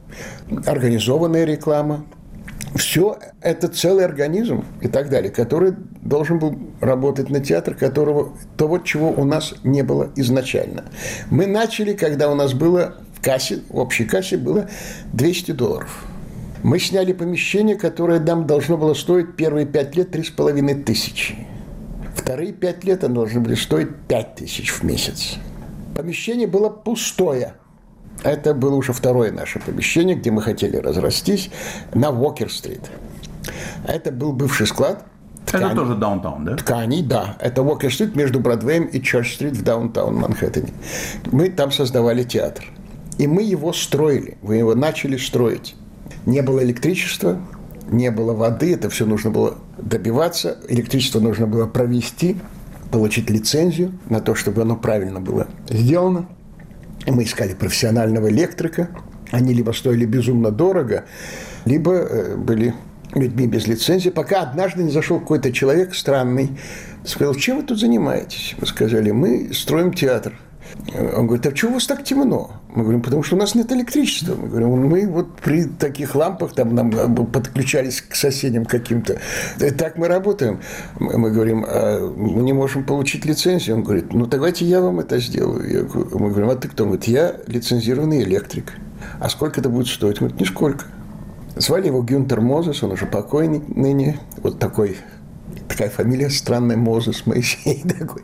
[0.67, 2.05] организованная реклама,
[2.77, 8.79] все это целый организм и так далее, который должен был работать на театр, которого того,
[8.79, 10.85] чего у нас не было изначально.
[11.31, 14.69] Мы начали, когда у нас было в кассе, в общей кассе было
[15.13, 16.05] 200 долларов.
[16.63, 21.47] Мы сняли помещение, которое нам должно было стоить первые пять лет три с половиной тысячи.
[22.15, 25.37] Вторые пять лет оно должно были стоить пять тысяч в месяц.
[25.95, 27.55] Помещение было пустое–
[28.23, 31.51] это было уже второе наше помещение, где мы хотели разрастись,
[31.95, 32.91] на Уокер-стрит.
[33.87, 35.05] Это был бывший склад
[35.47, 35.67] ткани.
[35.67, 36.57] Это тоже даунтаун, да?
[36.57, 37.37] Тканей, да.
[37.41, 40.73] Это Уокер-стрит между Бродвеем и Чорч-стрит в даунтаун Манхэттене.
[41.31, 42.65] Мы там создавали театр.
[43.19, 44.39] И мы его строили.
[44.43, 45.75] Мы его начали строить.
[46.27, 47.41] Не было электричества,
[47.91, 50.59] не было воды, это все нужно было добиваться.
[50.69, 52.37] Электричество нужно было провести,
[52.91, 56.27] получить лицензию на то, чтобы оно правильно было сделано.
[57.07, 58.89] Мы искали профессионального электрика.
[59.31, 61.05] Они либо стоили безумно дорого,
[61.65, 62.75] либо э, были
[63.15, 66.51] людьми без лицензии, пока однажды не зашел какой-то человек странный,
[67.05, 68.55] сказал, чем вы тут занимаетесь?
[68.59, 70.35] Мы сказали, мы строим театр.
[70.95, 72.62] Он говорит, а чего у вас так темно?
[72.75, 74.35] Мы говорим, потому что у нас нет электричества.
[74.35, 76.91] Мы говорим, мы вот при таких лампах там нам
[77.27, 79.19] подключались к соседям каким-то.
[79.61, 80.61] И так мы работаем.
[80.99, 83.77] Мы говорим, а мы не можем получить лицензию.
[83.77, 85.71] Он говорит, ну давайте я вам это сделаю.
[85.71, 85.83] Я,
[86.19, 86.85] мы говорим, а ты кто?
[86.85, 88.73] Он говорит, я лицензированный электрик.
[89.21, 90.23] А сколько это будет стоить?
[90.23, 90.87] Он говорит, нисколько.
[91.57, 94.19] Звали его Гюнтер Мозес, он уже покойный ныне.
[94.39, 94.97] Вот такой
[95.69, 98.23] такая фамилия странная, Мозес, Моисей такой.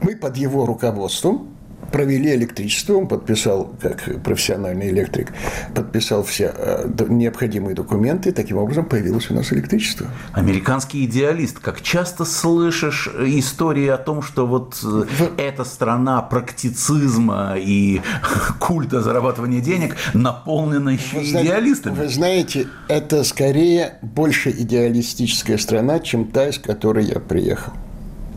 [0.00, 1.53] Мы под его руководством
[1.94, 5.28] провели электричество, он подписал, как профессиональный электрик,
[5.76, 10.08] подписал все э, необходимые документы, и таким образом появилось у нас электричество.
[10.32, 11.60] Американский идеалист.
[11.60, 15.38] Как часто слышишь истории о том, что вот э, в...
[15.38, 18.00] эта страна практицизма и
[18.58, 21.94] культа зарабатывания денег наполнена еще вы идеалистами?
[21.94, 27.72] Вы знаете, это скорее больше идеалистическая страна, чем та, из которой я приехал.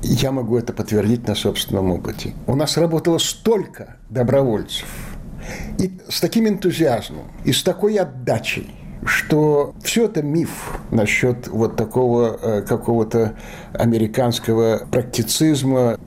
[0.04, 2.34] Я могу это подтвердить на собственном опыте.
[2.46, 4.88] У нас работало столько добровольцев,
[5.80, 8.70] и с таким энтузиазмом, и с такой отдачей,
[9.06, 13.36] что все это миф насчет вот такого э, какого-то
[13.74, 15.98] американского практицизма,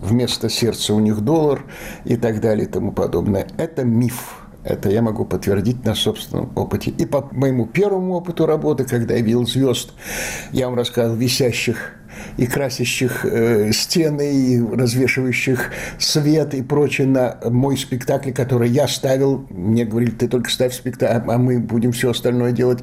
[0.00, 1.64] вместо сердца у них доллар
[2.04, 3.46] и так далее и тому подобное.
[3.56, 4.38] Это миф.
[4.64, 6.90] Это я могу подтвердить на собственном опыте.
[6.90, 9.92] И по моему первому опыту работы, когда я видел звезд,
[10.52, 11.94] я вам рассказывал, висящих
[12.36, 19.46] и красящих э, стены, и развешивающих свет и прочее на мой спектакль, который я ставил.
[19.50, 22.80] Мне говорили, ты только ставь спектакль, а мы будем все остальное делать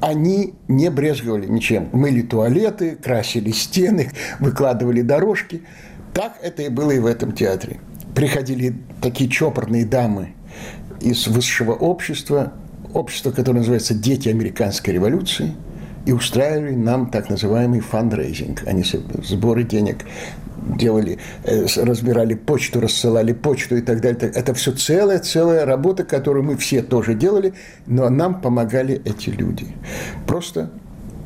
[0.00, 1.88] они не брезговали ничем.
[1.92, 5.62] Мыли туалеты, красили стены, выкладывали дорожки.
[6.12, 7.78] Так это и было и в этом театре.
[8.14, 10.34] Приходили такие чопорные дамы
[11.00, 12.52] из высшего общества,
[12.94, 15.54] общество, которое называется «Дети американской революции»,
[16.06, 18.62] и устраивали нам так называемый фандрейзинг.
[18.66, 18.84] Они
[19.22, 19.98] сборы денег
[20.76, 24.32] делали, э, разбирали почту, рассылали почту и так далее.
[24.34, 27.54] Это все целая-целая работа, которую мы все тоже делали,
[27.86, 29.66] но нам помогали эти люди.
[30.26, 30.70] Просто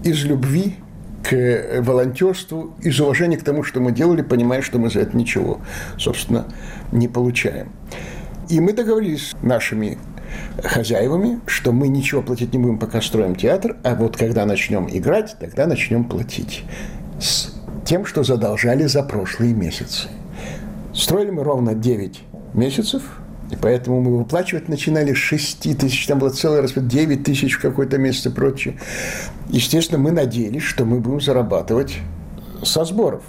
[0.03, 0.91] из любви к
[1.23, 5.61] к волонтерству, из уважения к тому, что мы делали, понимая, что мы за это ничего,
[5.99, 6.47] собственно,
[6.93, 7.71] не получаем.
[8.49, 9.99] И мы договорились с нашими
[10.63, 15.37] хозяевами, что мы ничего платить не будем, пока строим театр, а вот когда начнем играть,
[15.39, 16.65] тогда начнем платить.
[17.19, 20.09] С тем, что задолжали за прошлые месяцы.
[20.95, 22.21] Строили мы ровно 9
[22.55, 23.03] месяцев,
[23.51, 27.61] и поэтому мы выплачивать начинали с 6 тысяч, там было целый раз 9 тысяч в
[27.61, 28.79] какой-то месяц и прочее.
[29.49, 31.99] Естественно, мы надеялись, что мы будем зарабатывать
[32.63, 33.23] со сборов.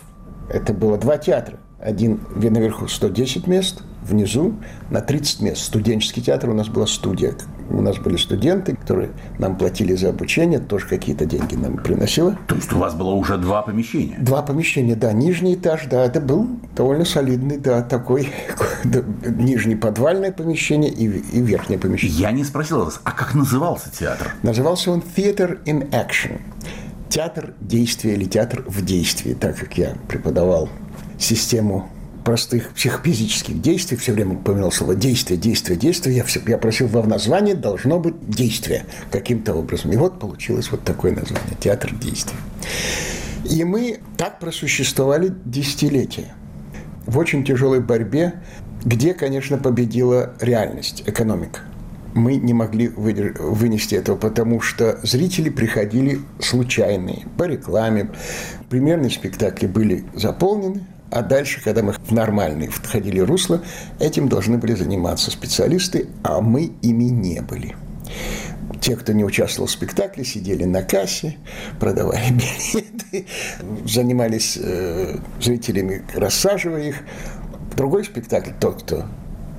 [0.50, 1.58] Это было два театра.
[1.80, 4.56] Один наверху 110 мест, внизу
[4.90, 5.64] на 30 мест.
[5.64, 7.34] Студенческий театр у нас была студия.
[7.70, 12.38] У нас были студенты, которые нам платили за обучение, тоже какие-то деньги нам приносило.
[12.48, 14.18] То есть у вас было уже два помещения?
[14.20, 15.14] Два помещения, да.
[15.14, 18.30] Нижний этаж, да, это был довольно солидный, да, такой
[19.24, 22.18] нижний подвальное помещение и, и верхнее помещение.
[22.18, 24.34] Я не спросил вас, а как назывался театр?
[24.44, 26.42] Назывался он «Theater in Action».
[27.10, 30.70] Театр действия или театр в действии, так как я преподавал
[31.18, 31.90] систему
[32.24, 37.08] простых психофизических действий, все время упоминал слово действие, действие, действие, я, все, я просил в
[37.08, 39.92] названии должно быть действие каким-то образом.
[39.92, 42.38] И вот получилось вот такое название– театр действия.
[43.50, 46.34] И мы так просуществовали десятилетия
[47.06, 48.34] в очень тяжелой борьбе,
[48.84, 51.62] где, конечно, победила реальность, экономика.
[52.14, 58.12] Мы не могли вынести этого, потому что зрители приходили случайные, по рекламе.
[58.70, 63.62] Примерные спектакли были заполнены, а дальше, когда мы в нормальные входили русло,
[64.00, 67.76] этим должны были заниматься специалисты, а мы ими не были.
[68.80, 71.38] Те, кто не участвовал в спектакле, сидели на кассе,
[71.80, 73.28] продавали билеты,
[73.86, 76.96] занимались э, зрителями, рассаживая их.
[77.76, 79.06] Другой спектакль, тот, кто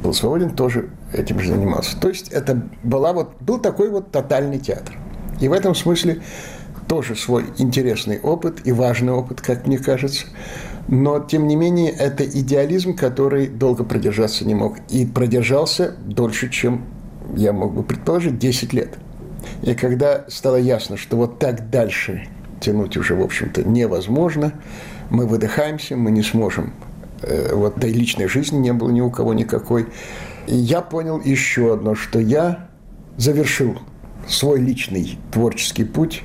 [0.03, 1.99] был свободен, тоже этим же занимался.
[2.01, 4.97] То есть это была вот, был такой вот тотальный театр.
[5.41, 6.23] И в этом смысле
[6.89, 10.27] тоже свой интересный опыт и важный опыт, как мне кажется.
[10.89, 14.77] Но, тем не менее, это идеализм, который долго продержаться не мог.
[14.91, 16.85] И продержался дольше, чем
[17.37, 18.99] я мог бы предположить, 10 лет.
[19.63, 22.27] И когда стало ясно, что вот так дальше
[22.61, 24.53] тянуть уже, в общем-то, невозможно,
[25.11, 26.73] мы выдыхаемся, мы не сможем.
[27.23, 29.87] Э, вот да и личной жизни не было ни у кого никакой.
[30.47, 32.69] И я понял еще одно, что я
[33.17, 33.79] завершил
[34.29, 36.23] свой личный творческий путь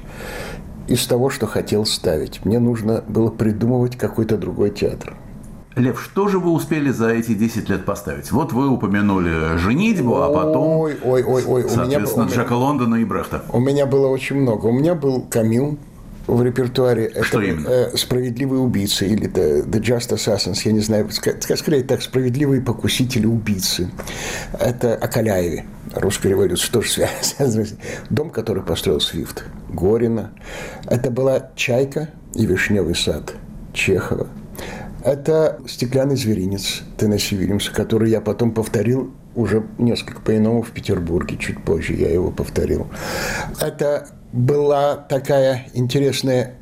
[0.88, 2.44] из того, что хотел ставить.
[2.46, 5.16] Мне нужно было придумывать какой-то другой театр.
[5.76, 8.32] Лев, что же вы успели за эти 10 лет поставить?
[8.32, 11.70] Вот вы упомянули «Женитьбу», а потом, ой, ой, ой, ой.
[11.70, 13.44] соответственно, у меня, Джека Лондона и Брехта.
[13.54, 14.66] У меня было очень много.
[14.66, 15.78] У меня был Камил,
[16.28, 17.12] в репертуаре.
[17.24, 17.68] Что это именно?
[17.68, 23.90] Э, «Справедливые убийцы» или the, the Just Assassins, я не знаю, скорее так, «Справедливые покусители-убийцы».
[24.60, 26.90] Это о Каляеве, русской революции, тоже
[27.22, 27.66] связано.
[28.10, 29.46] Дом, который построил Свифт,
[29.78, 30.32] Горина.
[30.86, 33.36] Это была «Чайка» и «Вишневый сад»
[33.74, 34.28] Чехова.
[35.04, 41.64] Это «Стеклянный зверинец» Теннесси Вильямса, который я потом повторил уже несколько по-иному в Петербурге, чуть
[41.64, 42.88] позже я его повторил.
[43.62, 46.56] Это была такая интересная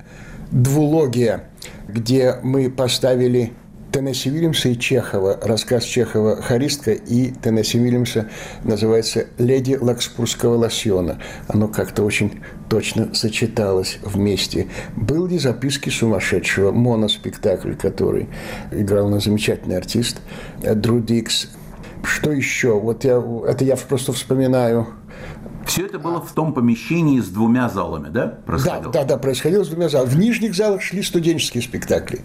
[0.51, 1.45] двулогия,
[1.87, 3.53] где мы поставили
[3.95, 8.29] Теннесси Вильямса и Чехова, рассказ Чехова «Харистка» и Теннесси Вильямса
[8.65, 11.21] называется «Леди Лакспурского лосьона».
[11.47, 14.67] Оно как-то очень точно сочеталось вместе.
[14.97, 18.27] Был ли записки сумасшедшего моноспектакль, который
[18.73, 20.17] играл на замечательный артист
[20.61, 21.47] Дру Дикс.
[22.03, 22.77] Что еще?
[22.77, 24.87] Вот я, это я просто вспоминаю
[25.65, 28.91] все это было в том помещении с двумя залами, да, происходило?
[28.91, 30.09] Да, да, да, происходило с двумя залами.
[30.09, 32.21] В нижних залах шли студенческие спектакли,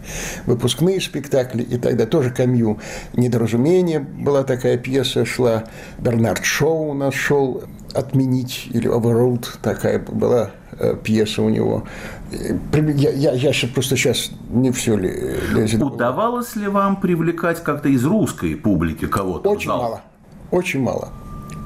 [0.46, 2.78] выпускные спектакли, и тогда тоже Камью
[3.14, 5.64] «Недоразумение» была такая пьеса, шла,
[5.98, 11.84] Бернард Шоу у нас шел «Отменить» или «Overruled» такая была э, пьеса у него.
[12.30, 15.82] Я, я, я просто сейчас не все ли лезет.
[15.82, 19.50] Удавалось ли вам привлекать как-то из русской публики кого-то?
[19.50, 20.02] Очень мало.
[20.50, 21.08] Очень мало.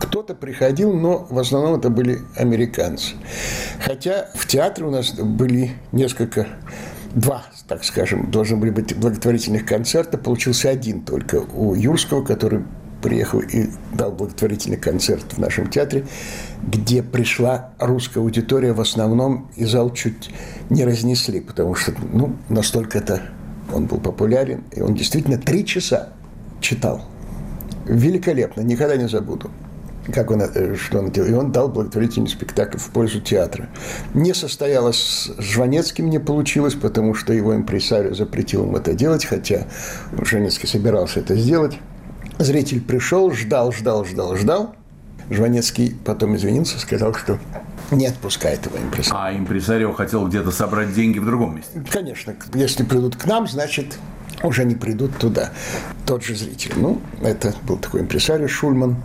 [0.01, 3.15] Кто-то приходил, но в основном это были американцы.
[3.81, 6.47] Хотя в театре у нас были несколько
[7.15, 10.19] два, так скажем, должны были быть благотворительных концерта.
[10.19, 12.65] Получился один только у Юрского, который
[13.03, 16.07] приехал и дал благотворительный концерт в нашем театре,
[16.63, 20.31] где пришла русская аудитория в основном, и зал чуть
[20.71, 23.23] не разнесли, потому что ну, настолько это
[23.73, 26.15] он был популярен, и он действительно три часа
[26.61, 27.03] читал.
[27.87, 29.51] Великолепно, никогда не забуду
[30.13, 31.29] как он, э, что он делал.
[31.29, 33.69] И он дал благотворительный спектакль в пользу театра.
[34.13, 39.67] Не состоялось с Жванецким, не получилось, потому что его импресарио запретил ему это делать, хотя
[40.23, 41.79] Жванецкий собирался это сделать.
[42.39, 44.75] Зритель пришел, ждал, ждал, ждал, ждал.
[45.31, 47.39] Жванецкий потом извинился, сказал, что
[47.91, 49.19] не отпускает его импресарио.
[49.19, 51.83] А импресарио хотел где-то собрать деньги в другом месте?
[51.91, 52.35] Конечно.
[52.55, 53.99] Если придут к нам, значит,
[54.43, 55.51] уже не придут туда.
[56.07, 56.73] Тот же зритель.
[56.77, 58.97] Ну, это был такой импресарио Шульман.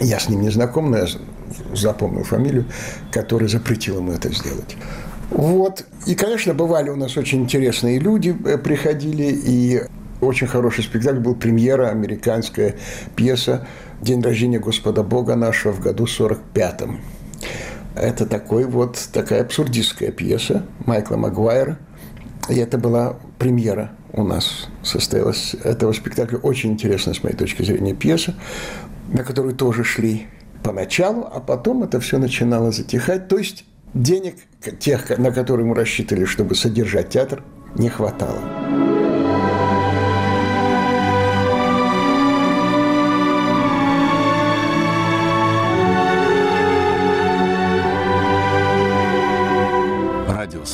[0.00, 1.06] Я с ним не знаком, но я
[1.74, 2.66] запомнил фамилию,
[3.10, 4.76] который запретил ему это сделать.
[5.30, 5.84] Вот.
[6.06, 9.82] И, конечно, бывали у нас очень интересные люди, э, приходили, и
[10.20, 12.76] очень хороший спектакль был премьера, американская
[13.14, 13.66] пьеса
[14.00, 17.00] «День рождения Господа Бога нашего» в году 45-м.
[17.94, 21.78] Это такой вот, такая абсурдистская пьеса Майкла Магуайра.
[22.48, 26.38] И это была премьера у нас состоялась этого спектакля.
[26.38, 28.34] Очень интересная, с моей точки зрения, пьеса,
[29.08, 30.26] на которую тоже шли
[30.62, 33.28] поначалу, а потом это все начинало затихать.
[33.28, 34.36] То есть денег,
[34.78, 37.42] тех, на которые мы рассчитывали, чтобы содержать театр,
[37.76, 38.97] не хватало.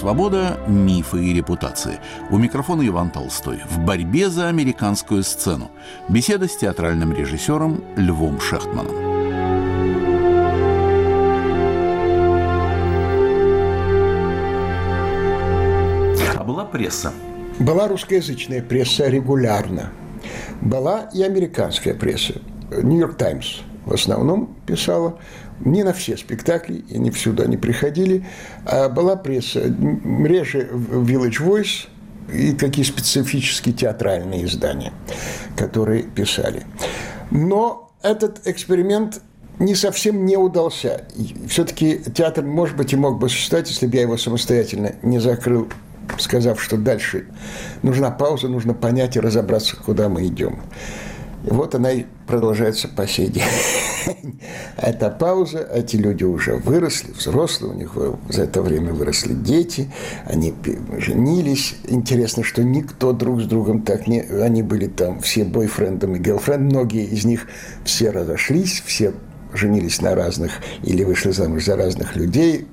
[0.05, 1.99] Свобода, мифы и репутации.
[2.29, 3.63] У микрофона Иван Толстой.
[3.71, 5.71] В борьбе за американскую сцену.
[6.11, 8.95] Беседа с театральным режиссером Львом Шехтманом.
[16.37, 17.11] А была пресса?
[17.59, 19.91] Была русскоязычная пресса регулярно.
[20.61, 22.43] Была и американская пресса.
[22.71, 25.19] Нью-Йорк Таймс в основном писала
[25.61, 28.27] не на все спектакли, и не всюду они приходили.
[28.65, 31.89] А была пресса, реже Village Voice
[32.33, 34.93] и какие специфические театральные издания,
[35.57, 36.65] которые писали.
[37.31, 39.21] Но этот эксперимент
[39.59, 41.05] не совсем не удался.
[41.49, 45.69] Все-таки театр, может быть, и мог бы существовать, если бы я его самостоятельно не закрыл,
[46.19, 47.27] сказав, что дальше
[47.83, 50.61] нужна пауза, нужно понять и разобраться, куда мы идем.
[51.45, 53.43] Вот она и продолжается по сей день.
[54.77, 57.93] Это пауза, эти люди уже выросли, взрослые, у них
[58.31, 59.91] за это время выросли дети,
[60.25, 60.55] они
[60.99, 61.77] женились.
[61.87, 64.21] Интересно, что никто друг с другом так не...
[64.21, 67.47] Они были там все бойфрендом и гелфренд, многие из них
[67.85, 69.13] все разошлись, все
[69.53, 72.67] женились на разных или вышли замуж за разных людей,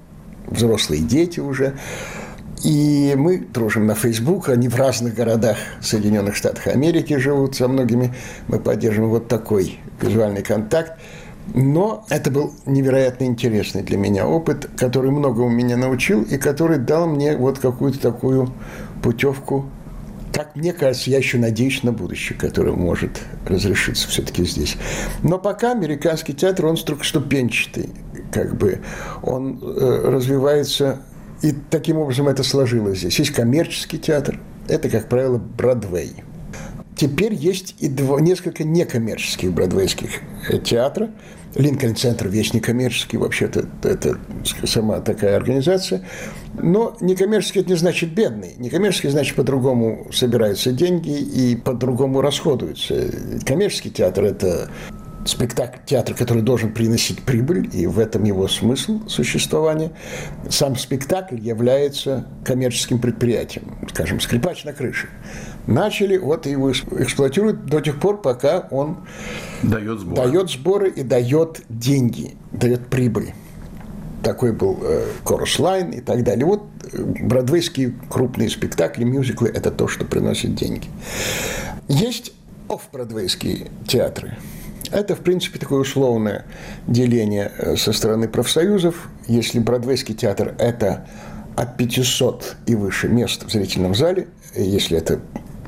[0.47, 1.77] взрослые дети уже.
[2.63, 8.13] И мы дружим на Facebook, они в разных городах Соединенных Штатов Америки живут, со многими
[8.47, 10.93] мы поддерживаем вот такой визуальный контакт.
[11.55, 17.07] Но это был невероятно интересный для меня опыт, который многому меня научил и который дал
[17.07, 18.53] мне вот какую-то такую
[19.01, 19.65] путевку.
[20.31, 24.77] Как мне кажется, я еще надеюсь на будущее, которое может разрешиться все-таки здесь.
[25.23, 27.89] Но пока американский театр, он ступенчатый,
[28.31, 28.79] как бы
[29.23, 31.01] он э, развивается
[31.41, 33.19] и таким образом это сложилось здесь.
[33.19, 36.13] Есть коммерческий театр, это, как правило, Бродвей.
[36.95, 40.09] Теперь есть и два, несколько некоммерческих бродвейских
[40.49, 41.09] э, театров.
[41.55, 44.17] Линкольн-центр весь некоммерческий, вообще-то это
[44.65, 46.07] сама такая организация.
[46.53, 48.53] Но некоммерческий– это не значит бедный.
[48.57, 53.09] Некоммерческий– значит по-другому собираются деньги и по-другому расходуются.
[53.45, 54.69] Коммерческий театр– это
[55.25, 59.91] спектакль, театр, который должен приносить прибыль, и в этом его смысл существования.
[60.49, 65.09] Сам спектакль является коммерческим предприятием, скажем, скрипач на крыше.
[65.67, 68.97] Начали, вот его эксплуатируют до тех пор, пока он
[69.61, 73.33] дает сборы, дает сборы и дает деньги, дает прибыль.
[74.23, 76.45] Такой был э, Chorus Line и так далее.
[76.45, 80.87] Вот э, бродвейские крупные спектакли, мюзиклы– это то, что приносит деньги.
[81.87, 82.33] Есть
[82.67, 84.37] офф-бродвейские театры–
[84.91, 86.45] это, в принципе, такое условное
[86.87, 89.09] деление э, со стороны профсоюзов.
[89.27, 91.07] Если Бродвейский театр– это
[91.55, 95.19] от 500 и выше мест в зрительном зале, если это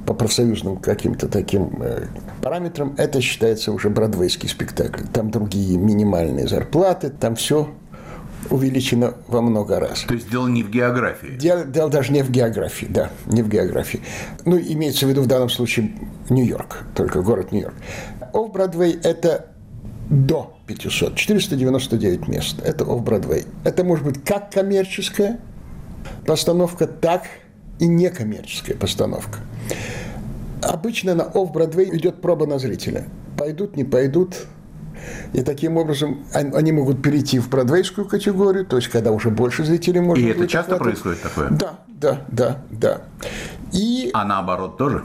[0.06, 2.08] по профсоюзным каким-то таким э,
[2.42, 5.04] параметрам, это считается уже бродвейский спектакль.
[5.14, 7.70] Там другие минимальные зарплаты, там все
[8.50, 10.02] увеличено во много раз.
[10.02, 11.38] То есть дело не в географии?
[11.38, 14.02] Дело, дело даже не в географии, да, не в географии.
[14.46, 15.92] Ну, имеется в виду в данном случае
[16.30, 17.76] Нью-Йорк, только город Нью-Йорк.
[18.34, 19.48] Офф-Бродвей– это
[20.10, 22.60] до 500, 499 мест.
[22.64, 23.46] Это офф-Бродвей.
[23.64, 25.40] Это может быть как коммерческая
[26.26, 27.24] постановка, так
[27.80, 29.40] и некоммерческая постановка.
[30.62, 33.06] Обычно на офф-Бродвей идет проба на зрителя.
[33.38, 34.46] Пойдут, не пойдут.
[35.34, 40.00] И таким образом они могут перейти в бродвейскую категорию, то есть когда уже больше зрителей
[40.00, 41.02] может И это часто хватать.
[41.02, 41.50] происходит такое?
[41.50, 43.02] Да, да, да, да.
[43.74, 44.12] И...
[44.14, 45.04] А наоборот тоже?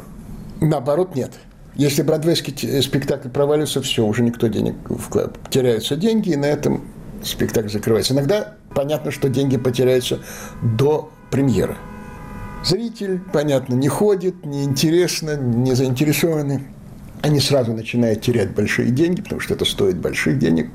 [0.60, 1.32] Наоборот нет.
[1.78, 5.38] Если бродвейский спектакль провалится, все, уже никто денег вкладывает.
[5.48, 6.84] Теряются деньги, и на этом
[7.22, 8.14] спектакль закрывается.
[8.14, 10.18] Иногда понятно, что деньги потеряются
[10.60, 11.76] до премьеры.
[12.64, 16.66] Зритель, понятно, не ходит, не интересно, не заинтересованы.
[17.22, 20.70] Они сразу начинают терять большие деньги, потому что это стоит больших денег.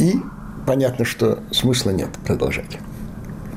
[0.00, 0.14] И
[0.66, 2.78] понятно, что смысла нет продолжать.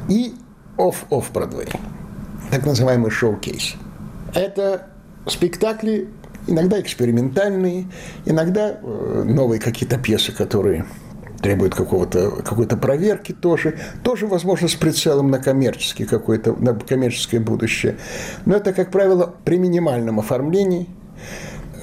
[0.08, 0.36] И
[0.78, 1.70] off-off Бродвей,
[2.52, 3.74] так называемый шоу-кейс.
[4.36, 4.90] Это
[5.26, 6.10] спектакли
[6.48, 7.86] иногда экспериментальные,
[8.26, 10.86] иногда э, новые какие-то пьесы, которые
[11.44, 13.78] требуют какого-то, какой-то проверки тоже.
[14.04, 17.98] Тоже, возможно, с прицелом на коммерческий какой-то, на коммерческое будущее.
[18.46, 20.88] Но это, как правило, при минимальном оформлении.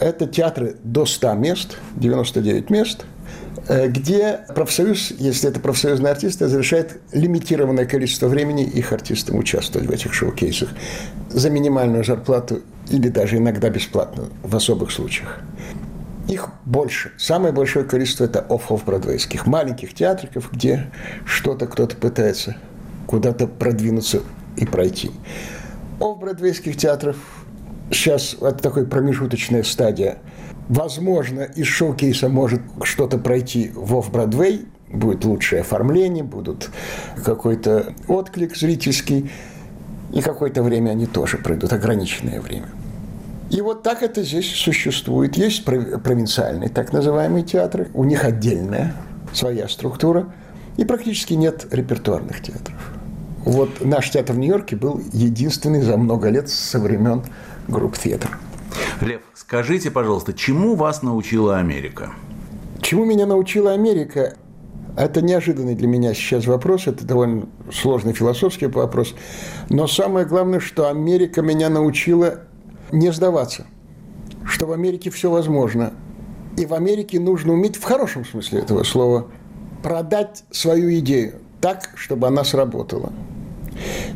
[0.00, 3.04] Это театры до 100 мест, 99 мест,
[3.68, 9.90] э, где профсоюз, если это профсоюзные артисты, разрешает лимитированное количество времени их артистам участвовать в
[9.90, 10.70] этих шоу-кейсах
[11.28, 15.40] за минимальную зарплату или даже иногда бесплатно в особых случаях.
[16.28, 17.12] Их больше.
[17.18, 19.46] Самое большое количество– это off-off бродвейских.
[19.46, 20.90] Маленьких театриков, где
[21.24, 22.56] что-то кто-то пытается
[23.06, 24.22] куда-то продвинуться
[24.56, 25.10] и пройти.
[25.98, 27.16] Off-бродвейских театров
[27.90, 30.18] сейчас это такой промежуточная стадия.
[30.68, 36.70] Возможно, из шоу-кейса может что-то пройти в офф-бродвей, будет лучшее оформление, будут
[37.24, 39.30] какой-то отклик зрительский,
[40.12, 42.68] и какое-то время они тоже пройдут, ограниченное время.
[43.50, 45.36] И вот так это здесь существует.
[45.36, 48.94] Есть провинциальные так называемые театры, у них отдельная
[49.32, 50.32] своя структура,
[50.76, 52.76] и практически нет репертуарных театров.
[53.44, 57.22] Вот наш театр в Нью-Йорке был единственный за много лет со времен
[57.68, 58.30] групп театра.
[59.00, 62.12] Лев, скажите, пожалуйста, чему вас научила Америка?
[62.80, 64.34] Чему меня научила Америка?
[64.96, 69.14] Это неожиданный для меня сейчас вопрос, это довольно сложный философский вопрос.
[69.68, 72.40] Но самое главное, что Америка меня научила
[72.92, 73.66] не сдаваться,
[74.44, 75.92] что в Америке все возможно.
[76.56, 79.28] И в Америке нужно уметь, в хорошем смысле этого слова,
[79.82, 83.12] продать свою идею так, чтобы она сработала.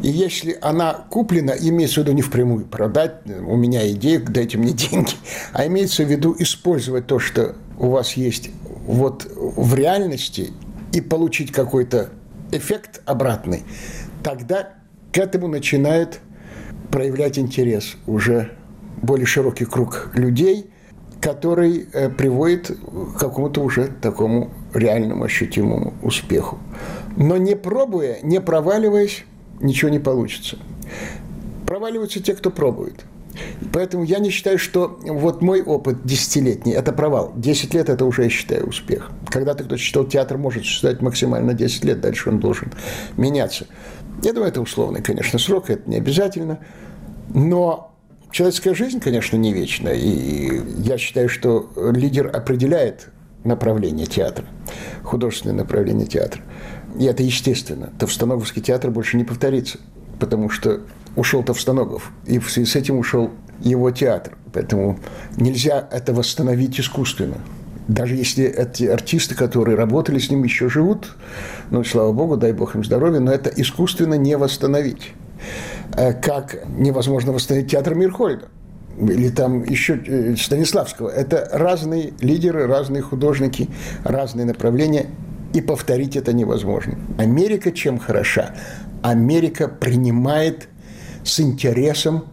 [0.03, 4.73] И если она куплена, имеется в виду не впрямую продать, у меня идея, дайте мне
[4.73, 5.13] деньги,
[5.53, 8.51] а имеется в виду использовать то, что у вас есть
[8.87, 10.53] вот в реальности
[10.95, 12.11] и получить какой-то
[12.53, 13.65] эффект обратный,
[14.23, 14.75] тогда
[15.13, 16.21] к этому начинает
[16.91, 18.53] проявлять интерес уже
[19.03, 20.71] более широкий круг людей,
[21.21, 26.59] который э, приводит к какому-то уже такому реальному ощутимому успеху.
[27.17, 29.25] Но не пробуя, не проваливаясь,
[29.61, 30.59] ничего не получится.
[31.67, 33.05] Проваливаются те, кто пробует.
[33.73, 37.33] Поэтому я не считаю, что вот мой опыт десятилетний– это провал.
[37.37, 39.11] Десять лет– это уже, я считаю, успех.
[39.29, 42.73] Когда-то кто-то считал, театр может существовать максимально 10 лет, дальше он должен
[43.17, 43.67] меняться.
[44.23, 46.61] Я думаю, это условный, конечно, срок, это не обязательно.
[47.33, 47.91] Но
[48.35, 53.11] Человеческая жизнь, конечно, не вечна, и я считаю, что лидер определяет
[53.45, 54.45] направление театра,
[55.05, 56.43] художественное направление театра.
[56.99, 57.93] И это естественно.
[57.97, 59.79] Товстоноговский театр больше не повторится,
[60.19, 60.81] потому что
[61.17, 64.37] ушел Товстоногов, и в связи с этим ушел его театр.
[64.53, 64.99] Поэтому
[65.37, 67.37] нельзя это восстановить искусственно.
[67.89, 71.17] Даже если эти артисты, которые работали с ним, еще живут,
[71.71, 75.13] ну, слава богу, дай бог им здоровья, но это искусственно не восстановить.
[75.97, 78.49] Э, как невозможно восстановить театр Мирхольда
[78.99, 81.09] или там еще э, Станиславского.
[81.09, 83.69] Это разные лидеры, разные художники,
[84.05, 85.07] разные направления,
[85.53, 86.99] и повторить это невозможно.
[87.19, 88.55] Америка чем хороша?
[89.03, 90.69] Америка принимает
[91.25, 92.27] с интересом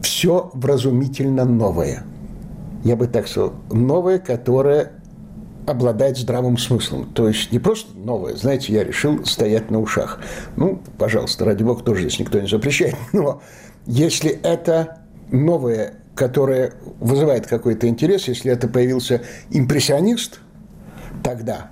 [0.00, 2.04] все вразумительно новое.
[2.84, 4.92] Я бы так сказал, новое, которое
[5.66, 7.12] обладает здравым смыслом.
[7.12, 10.20] То есть не просто новое, знаете, я решил стоять на ушах.
[10.56, 12.96] Ну, пожалуйста, ради бога, тоже здесь никто не запрещает.
[13.12, 13.42] Но
[13.86, 20.40] если это новое, которое вызывает какой-то интерес, если это появился импрессионист
[21.22, 21.70] тогда,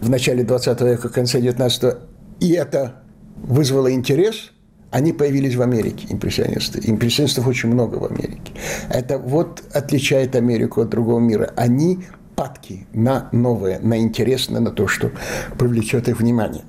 [0.00, 1.94] в начале 20 века, в конце 19
[2.40, 3.02] и это
[3.36, 4.50] вызвало интерес,
[4.92, 6.80] они появились в Америке, импрессионисты.
[6.84, 8.52] Импрессионистов очень много в Америке.
[8.90, 11.50] Это вот отличает Америку от другого мира.
[11.56, 12.04] Они
[12.36, 15.10] падки на новое, на интересное, на то, что
[15.58, 16.64] привлечет их внимание.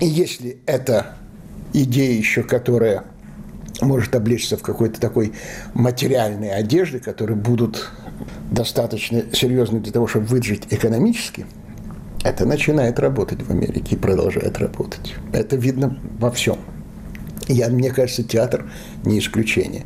[0.00, 1.14] И если эта
[1.72, 3.04] идея еще, которая
[3.80, 5.32] может облечься в какой-то такой
[5.72, 7.88] материальной одежде, которые будут
[8.50, 11.46] достаточно серьезны для того, чтобы выжить экономически,
[12.24, 15.14] это начинает работать в Америке и продолжает работать.
[15.32, 16.58] Это видно во всем.
[17.50, 18.66] Я, мне кажется, театр
[19.04, 19.84] не исключение.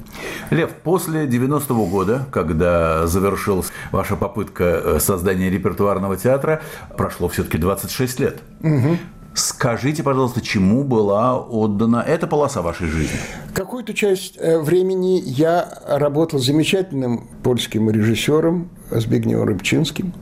[0.50, 6.60] Лев, после 90-го года, когда завершилась ваша попытка э, создания репертуарного театра,
[6.96, 8.42] прошло все-таки 26 лет.
[8.62, 8.98] Угу.
[9.32, 13.18] Скажите, пожалуйста, чему была отдана эта полоса вашей жизни?
[13.54, 20.12] Какую-то часть э, времени я работал с замечательным польским режиссером Збигневым Рыбчинским,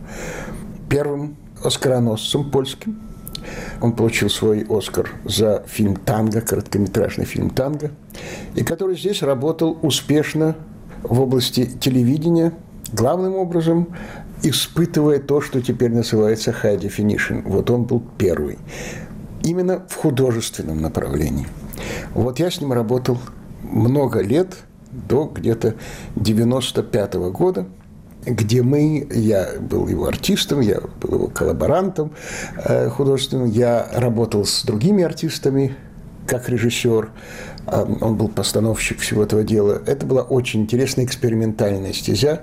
[0.89, 3.01] первым оскароносцем польским–
[3.81, 7.91] он получил свой «Оскар» за фильм «Танго», короткометражный фильм «Танго»,
[8.55, 10.57] и который здесь работал успешно
[11.03, 12.53] в области телевидения
[12.93, 13.89] главным образом
[14.43, 17.43] испытывая то, что теперь называется high definition.
[17.45, 18.59] Вот он был первый.
[19.43, 21.47] Именно в художественном направлении.
[22.15, 23.19] Вот я с ним работал
[23.63, 24.57] много лет,
[24.91, 25.75] до где-то
[26.17, 27.67] 95 -го года,
[28.25, 32.13] где мы, я был его артистом, я был его коллаборантом
[32.57, 35.77] э, художественным, я работал с другими артистами,
[36.27, 37.11] как режиссер,
[37.67, 39.83] э, он был постановщик всего этого дела.
[39.87, 42.43] Это была очень интересная экспериментальная стезя,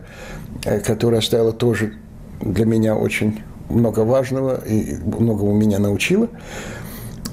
[0.66, 1.94] э, которая оставила тоже
[2.42, 6.28] для меня очень много важного и много у меня научила.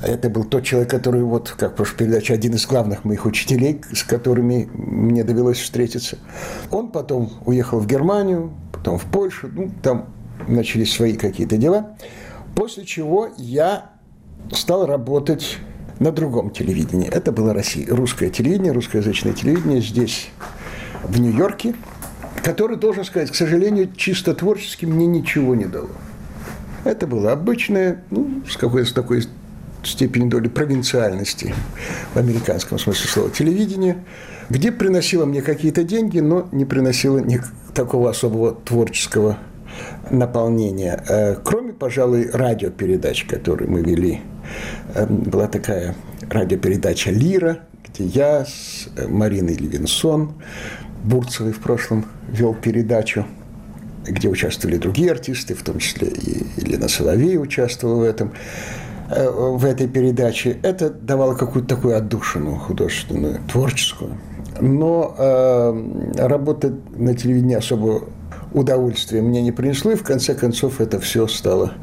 [0.03, 3.80] Это был тот человек, который, вот, как в прошлой передаче, один из главных моих учителей,
[3.92, 6.18] с которыми мне довелось встретиться.
[6.70, 10.09] Он потом уехал в Германию, потом в Польшу, ну, там
[10.49, 11.97] начались свои какие-то дела.
[12.55, 13.90] После чего я
[14.53, 15.59] стал работать
[15.99, 17.09] на другом телевидении.
[17.09, 20.28] Это было Россия, русское телевидение, русскоязычное телевидение здесь,
[21.05, 21.74] в Нью-Йорке,
[22.42, 25.88] которое, должен сказать, к сожалению, чисто творчески мне ничего не дало.
[26.84, 29.24] Это было обычное, ну, с какой-то такой
[29.89, 31.55] степени доли провинциальности
[32.14, 34.05] в американском смысле слова телевидения,
[34.49, 37.41] где приносило мне какие-то деньги, но не приносило ни
[37.74, 39.39] такого особого творческого
[40.11, 41.03] наполнения.
[41.09, 44.20] Э, кроме, пожалуй, радиопередач, которые мы вели.
[44.95, 45.95] Э, была такая
[46.28, 50.34] радиопередача «Лира», где я с э, Мариной Левинсон,
[51.05, 53.26] Бурцевой в прошлом вел передачу,
[54.05, 58.32] где участвовали другие артисты, в том числе и Елена Соловей участвовала в этом.
[59.09, 64.18] Э, в этой передаче, это давало какую-то такую отдушину художественную, творческую.
[64.61, 68.04] Но э, работа на телевидении особо
[68.52, 71.74] удовольствия мне не принесло, и в конце концов это все стало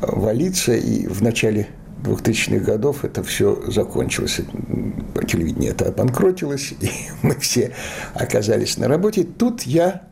[0.00, 1.66] э, валиться, и в начале
[2.04, 4.40] 2000-х годов это все закончилось.
[5.26, 6.90] Телевидение это обанкротилось, и
[7.22, 7.72] мы все
[8.14, 9.24] оказались на работе.
[9.24, 10.02] Тут я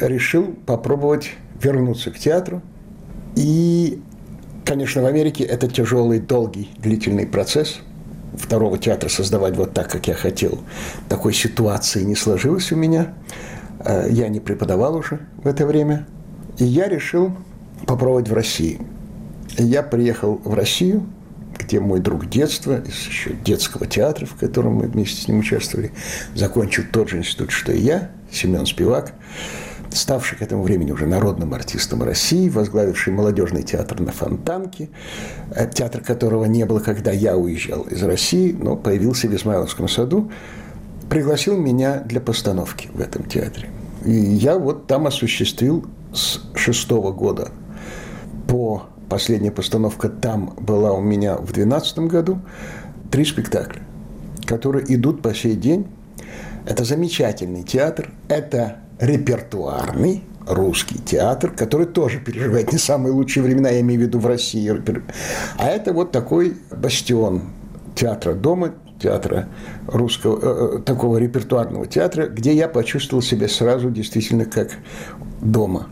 [0.00, 2.62] решил попробовать вернуться к театру.
[3.34, 4.00] И
[4.66, 7.78] Конечно, в Америке это тяжелый, долгий, длительный процесс.
[8.36, 10.58] Второго театра создавать вот так, как я хотел.
[11.08, 13.14] Такой ситуации не сложилось у меня.
[13.84, 16.08] Э, я не преподавал уже в это время.
[16.58, 17.30] И я решил
[17.86, 18.80] попробовать в России.
[19.56, 21.06] Я приехал в Россию,
[21.56, 25.92] где мой друг детства, из еще детского театра, в котором мы вместе с ним участвовали,
[26.34, 29.14] закончил тот же институт, что и я, Семен Спивак
[29.92, 34.88] ставший к этому времени уже народным артистом России, возглавивший молодежный театр на Фонтанке,
[35.50, 40.30] э, театр которого не было, когда я уезжал из России, но появился в Измайловском саду,
[41.08, 43.68] пригласил меня для постановки в этом театре.
[44.04, 47.50] И я вот там осуществил с шестого года
[48.46, 52.40] по последняя постановка там была у меня в 2012 году,
[53.10, 53.82] три спектакля,
[54.46, 55.86] которые идут по сей день.
[56.66, 63.80] Это замечательный театр, это репертуарный русский театр, который тоже переживает не самые лучшие времена, я
[63.80, 64.72] имею в виду в России.
[65.58, 67.42] А это вот такой бастион
[67.94, 69.48] театра дома, театра
[69.86, 74.70] русского, э, э, такого репертуарного театра, где я почувствовал себя сразу действительно как
[75.40, 75.88] дома.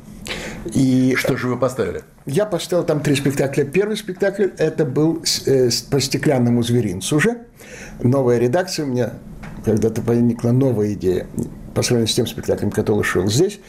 [0.72, 2.02] И что же вы поставили?
[2.24, 3.64] Я поставил там три спектакля.
[3.64, 7.38] Первый спектакль это был э, по стеклянному зверинцу уже.
[8.02, 8.86] Новая редакция.
[8.86, 9.12] У меня
[9.64, 11.26] когда-то возникла новая идея
[11.74, 13.60] по сравнению с тем спектаклем, который шел здесь,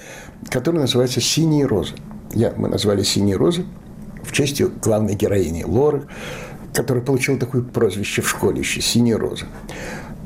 [0.50, 1.96] который называется «Синие розы».
[2.34, 3.66] Я, мы назвали «Синие розы»
[4.24, 6.08] в честь главной героини Лоры,
[6.74, 9.46] которая получила такое прозвище в школе еще «Синие розы».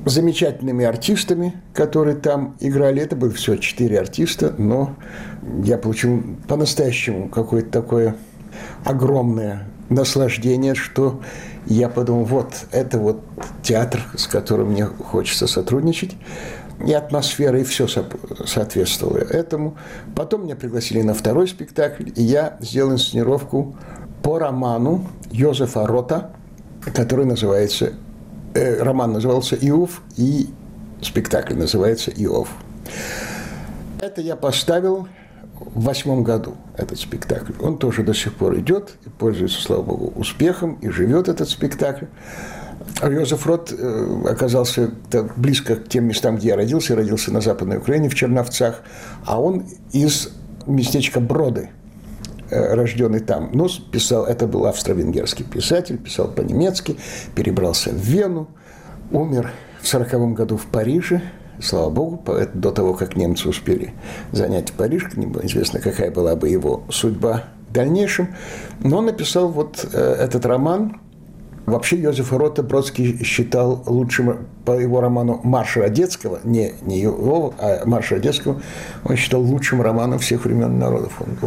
[0.05, 4.95] Замечательными артистами, которые там играли, это было все четыре артиста, но
[5.63, 8.15] я получил по-настоящему какое-то такое
[8.85, 11.21] огромное наслаждение, что
[11.65, 13.23] я подумал, вот, это вот
[13.61, 16.15] театр, с которым мне хочется сотрудничать
[16.85, 19.77] и атмосфера, и все соответствовало этому.
[20.15, 23.75] Потом меня пригласили на второй спектакль, и я сделал инсценировку
[24.23, 26.31] по роману Йозефа Рота,
[26.93, 27.93] который называется,
[28.53, 30.49] э, роман назывался «Иов», и
[31.01, 32.49] спектакль называется «Иов».
[34.01, 35.07] Это я поставил
[35.59, 37.53] в восьмом году, этот спектакль.
[37.59, 42.05] Он тоже до сих пор идет и пользуется, слава богу, успехом, и живет этот спектакль.
[43.01, 44.91] А Йозеф Рот э, оказался
[45.35, 46.93] близко к тем местам, где я родился.
[46.93, 48.81] Я родился на Западной Украине, в Черновцах.
[49.25, 50.29] А он из
[50.65, 51.69] местечка Броды,
[52.49, 53.51] э, рожденный там.
[53.53, 56.97] Ну, писал, это был австро-венгерский писатель, писал по-немецки,
[57.35, 58.47] перебрался в Вену,
[59.11, 59.51] умер
[59.81, 61.21] в сороковом году в Париже,
[61.61, 62.23] слава богу,
[62.53, 63.93] до того, как немцы успели
[64.31, 65.09] занять Париж,
[65.43, 68.35] известно, какая была бы его судьба в дальнейшем.
[68.83, 70.99] Но он написал вот э, этот роман,
[71.69, 77.85] Вообще Йозефа Рота Бродский считал лучшим по его роману «Марша Одесского», не, не его, а
[77.85, 78.61] «Марша Одесского»,
[79.03, 81.21] он считал лучшим романом всех времен народов.
[81.21, 81.37] Он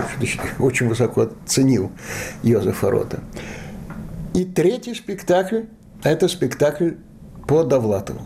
[0.59, 1.91] очень, высоко ценил
[2.43, 3.21] Йозефа Рота.
[4.35, 5.63] И третий спектакль–
[6.03, 6.93] это спектакль
[7.47, 8.21] по Довлатову.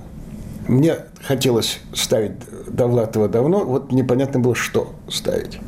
[0.68, 2.32] Мне хотелось ставить
[2.66, 5.59] Довлатова давно, вот непонятно было, что ставить.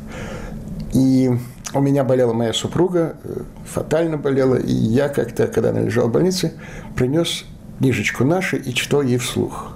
[0.93, 1.31] И
[1.73, 6.11] у меня болела моя супруга, э, фатально болела, и я как-то, когда она лежала в
[6.11, 6.53] больнице,
[6.95, 7.45] принес
[7.77, 9.73] книжечку наши и читал ей вслух.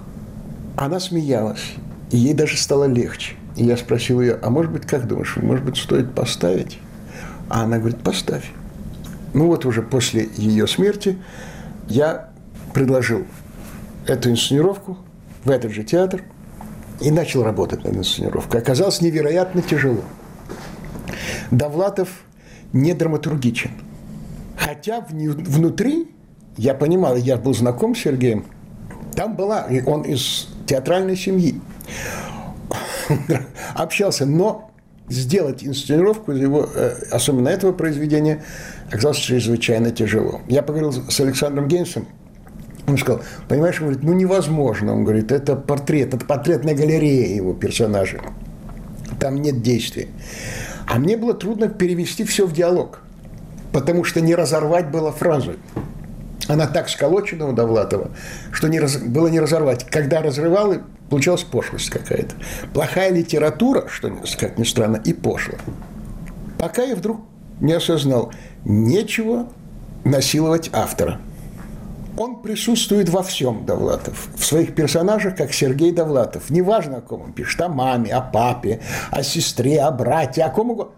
[0.76, 1.74] Она смеялась,
[2.10, 3.34] и ей даже стало легче.
[3.56, 6.78] И я спросил ее, а может быть, как думаешь, может быть, стоит поставить?
[7.48, 8.50] А она говорит, поставь.
[9.32, 11.18] Ну вот уже после ее смерти
[11.88, 12.30] я
[12.72, 13.24] предложил
[14.06, 14.98] эту инсценировку
[15.44, 16.22] в этот же театр
[17.00, 18.60] и начал работать над инсценировкой.
[18.60, 20.02] Оказалось невероятно тяжело.
[21.50, 22.08] Довлатов
[22.72, 23.70] не драматургичен.
[24.56, 26.08] Хотя внутри,
[26.56, 28.46] я понимал, я был знаком с Сергеем,
[29.14, 31.60] там была, он из театральной семьи,
[33.74, 34.70] общался, но
[35.08, 38.42] сделать инсценировку его, э, особенно этого произведения,
[38.88, 40.40] оказалось чрезвычайно тяжело.
[40.48, 42.06] Я поговорил с Александром Гейнсом,
[42.86, 44.92] он сказал, понимаешь, он говорит, ну невозможно.
[44.92, 48.20] Он говорит, это портрет, это портретная галерея его персонажа.
[49.18, 50.08] Там нет действия.
[50.86, 53.00] А мне было трудно перевести все в диалог,
[53.72, 55.54] потому что не разорвать было фразу.
[56.46, 58.10] Она так сколочена у Довлатова,
[58.52, 59.84] что не раз, было не разорвать.
[59.84, 60.74] Когда разрывал,
[61.08, 62.34] получалась пошлость какая-то.
[62.74, 65.54] Плохая литература, что, как ни странно, и пошла.
[66.58, 67.22] Пока я вдруг
[67.60, 68.32] не осознал,
[68.64, 69.48] нечего
[70.04, 71.20] насиловать автора–
[72.16, 74.28] он присутствует во всем, Довлатов.
[74.36, 76.50] В своих персонажах, как Сергей Довлатов.
[76.50, 77.60] Неважно, о ком он пишет.
[77.60, 80.92] О маме, о папе, о сестре, о брате, о ком угодно.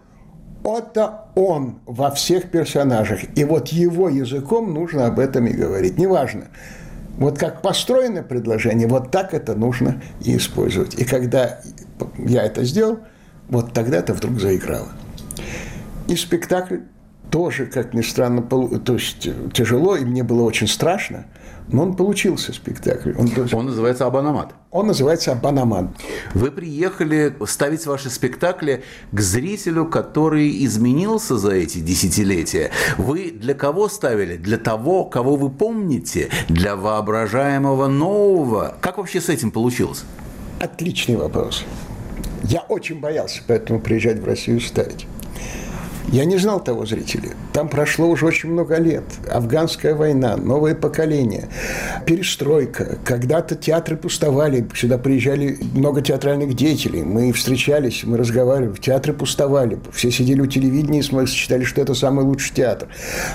[0.63, 3.19] Это он во всех персонажах.
[3.35, 5.97] И вот его языком нужно об этом и говорить.
[5.97, 6.47] Неважно.
[7.17, 10.93] Вот как построено предложение, вот так это нужно и использовать.
[10.95, 11.61] И когда
[12.17, 12.99] я это сделал,
[13.49, 14.89] вот тогда это вдруг заиграло.
[16.07, 16.79] И спектакль
[17.29, 21.25] тоже, как ни странно, то есть тяжело, и мне было очень страшно,
[21.67, 23.11] но он получился спектакль.
[23.17, 24.53] Он, он называется «Абанамат».
[24.71, 25.87] Он называется «Абанамат».
[26.33, 32.71] Вы приехали ставить ваши спектакли к зрителю, который изменился за эти десятилетия.
[32.97, 34.37] Вы для кого ставили?
[34.37, 36.29] Для того, кого вы помните?
[36.47, 38.77] Для воображаемого нового?
[38.81, 40.05] Как вообще с этим получилось?
[40.61, 41.65] Отличный вопрос.
[42.43, 45.05] Я очень боялся поэтому приезжать в Россию ставить.
[46.09, 47.31] Я не знал того зрителя.
[47.51, 49.03] Там прошло уже очень много лет.
[49.29, 51.49] Афганская война, новое поколение,
[52.05, 52.97] перестройка.
[53.03, 57.03] Когда-то театры пустовали, сюда приезжали много театральных деятелей.
[57.03, 59.79] Мы встречались, мы разговаривали, театры пустовали.
[59.91, 62.87] Все сидели у телевидения и считали, что это самый лучший театр.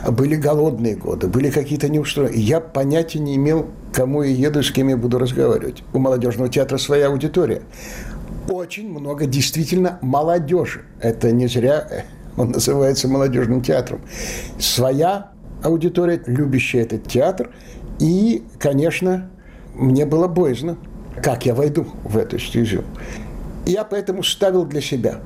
[0.09, 2.41] Были голодные годы, были какие-то неустроения.
[2.41, 5.83] Я понятия не имел, кому я еду и с кем я буду разговаривать.
[5.93, 7.61] У молодежного театра своя аудитория.
[8.49, 10.83] Очень много действительно молодежи.
[11.01, 12.07] Это не зря
[12.37, 14.01] он называется молодежным театром.
[14.59, 17.51] Своя аудитория, любящая этот театр.
[17.99, 19.31] И, конечно,
[19.75, 20.79] мне было боязно,
[21.23, 22.85] как я войду в эту стезю.
[23.67, 25.21] Я поэтому ставил для себя.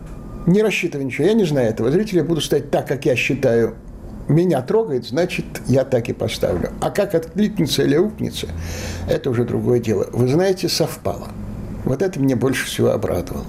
[0.47, 1.27] Не рассчитывая ничего.
[1.27, 2.23] Я не знаю этого зрителя.
[2.23, 3.77] Буду ставить так, как я считаю
[4.29, 6.71] меня трогает, значит, я так и поставлю.
[6.81, 8.49] А как откликнется или упнется,
[9.09, 10.09] это уже другое дело.
[10.13, 11.29] Вы знаете, совпало.
[11.85, 13.47] Вот это мне больше всего обрадовало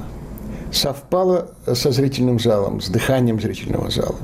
[0.78, 4.15] совпало со зрительным залом, с дыханием зрительного зала.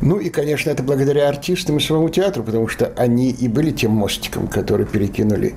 [0.00, 3.92] Ну и, конечно, это благодаря артистам и своему театру, потому что они и были тем
[3.92, 5.54] мостиком, который перекинули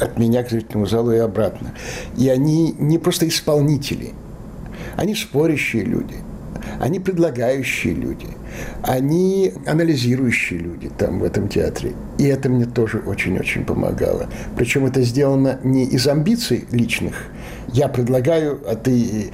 [0.00, 1.74] от меня к зрительному залу и обратно.
[2.16, 4.12] И они не просто исполнители,
[4.96, 6.16] они спорящие люди,
[6.80, 8.28] они предлагающие люди,
[8.82, 11.92] они анализирующие люди там в этом театре.
[12.18, 14.28] И это мне тоже очень-очень помогало.
[14.56, 17.14] Причем это сделано не из амбиций личных,
[17.72, 19.32] я предлагаю, а ты...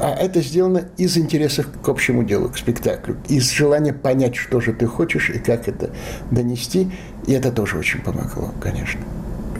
[0.00, 4.72] А это сделано из интересов к общему делу, к спектаклю, из желания понять, что же
[4.72, 5.90] ты хочешь и как это
[6.30, 6.90] донести.
[7.26, 9.00] И это тоже очень помогло, конечно.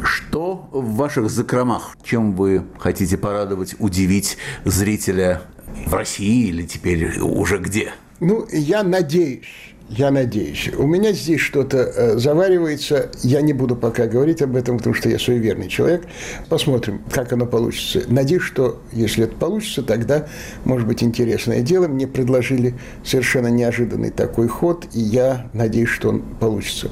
[0.03, 1.97] Что в ваших закромах?
[2.03, 5.43] Чем вы хотите порадовать, удивить зрителя
[5.87, 7.93] в России или теперь уже где?
[8.21, 9.47] Ну, я надеюсь,
[9.91, 10.71] я надеюсь.
[10.79, 13.11] У меня здесь что-то э, заваривается.
[13.23, 16.07] Я не буду пока говорить об этом, потому что я суеверный человек.
[16.49, 18.03] Посмотрим, как оно получится.
[18.07, 20.29] Надеюсь, что если это получится, тогда
[20.65, 21.89] может быть интересное дело.
[21.89, 22.75] Мне предложили
[23.05, 26.89] совершенно неожиданный такой ход, и я надеюсь, что он получится.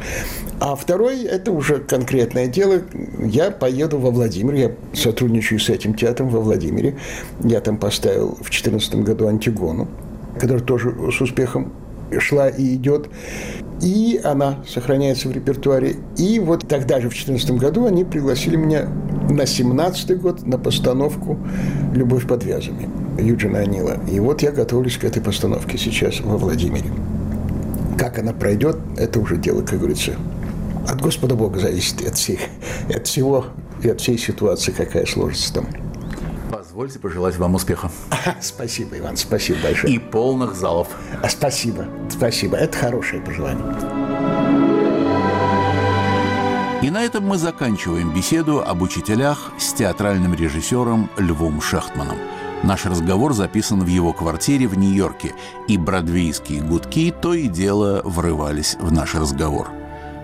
[0.58, 2.82] А второй– это уже конкретное дело.
[3.24, 4.54] Я поеду во Владимир.
[4.54, 6.96] Я сотрудничаю с этим театром во Владимире.
[7.44, 9.86] Я там поставил в 2014 году «Антигону»,
[10.40, 11.72] который тоже с успехом
[12.18, 13.08] шла и идет.
[13.80, 15.96] И она сохраняется в репертуаре.
[16.16, 18.88] И вот тогда же, в 2014 году, они пригласили меня
[19.30, 21.38] на 17 год на постановку
[21.94, 22.88] «Любовь под вязами»
[23.20, 23.98] Юджина Анила.
[24.10, 26.90] И вот я готовлюсь к этой постановке сейчас во Владимире.
[27.98, 30.12] Как она пройдет, это уже дело, как говорится,
[30.88, 32.40] от Господа Бога зависит, от, всех,
[32.88, 33.46] от всего
[33.82, 35.66] и от всей ситуации, какая сложится там.
[36.78, 37.90] Позвольте пожелать вам успеха.
[38.40, 39.92] Спасибо, Иван, спасибо большое.
[39.92, 40.86] И полных залов.
[41.20, 42.56] А, спасибо, спасибо.
[42.56, 43.64] Это хорошее пожелание.
[46.80, 52.18] И на этом мы заканчиваем беседу об учителях с театральным режиссером Львом Шахтманом.
[52.62, 55.34] Наш разговор записан в его квартире в Нью-Йорке,
[55.66, 59.68] и бродвейские гудки то и дело врывались в наш разговор.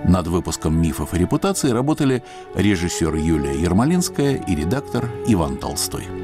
[0.04, 2.22] Над выпуском «Мифов и репутации» работали
[2.54, 6.23] режиссер Юлия Ермолинская и редактор Иван Толстой.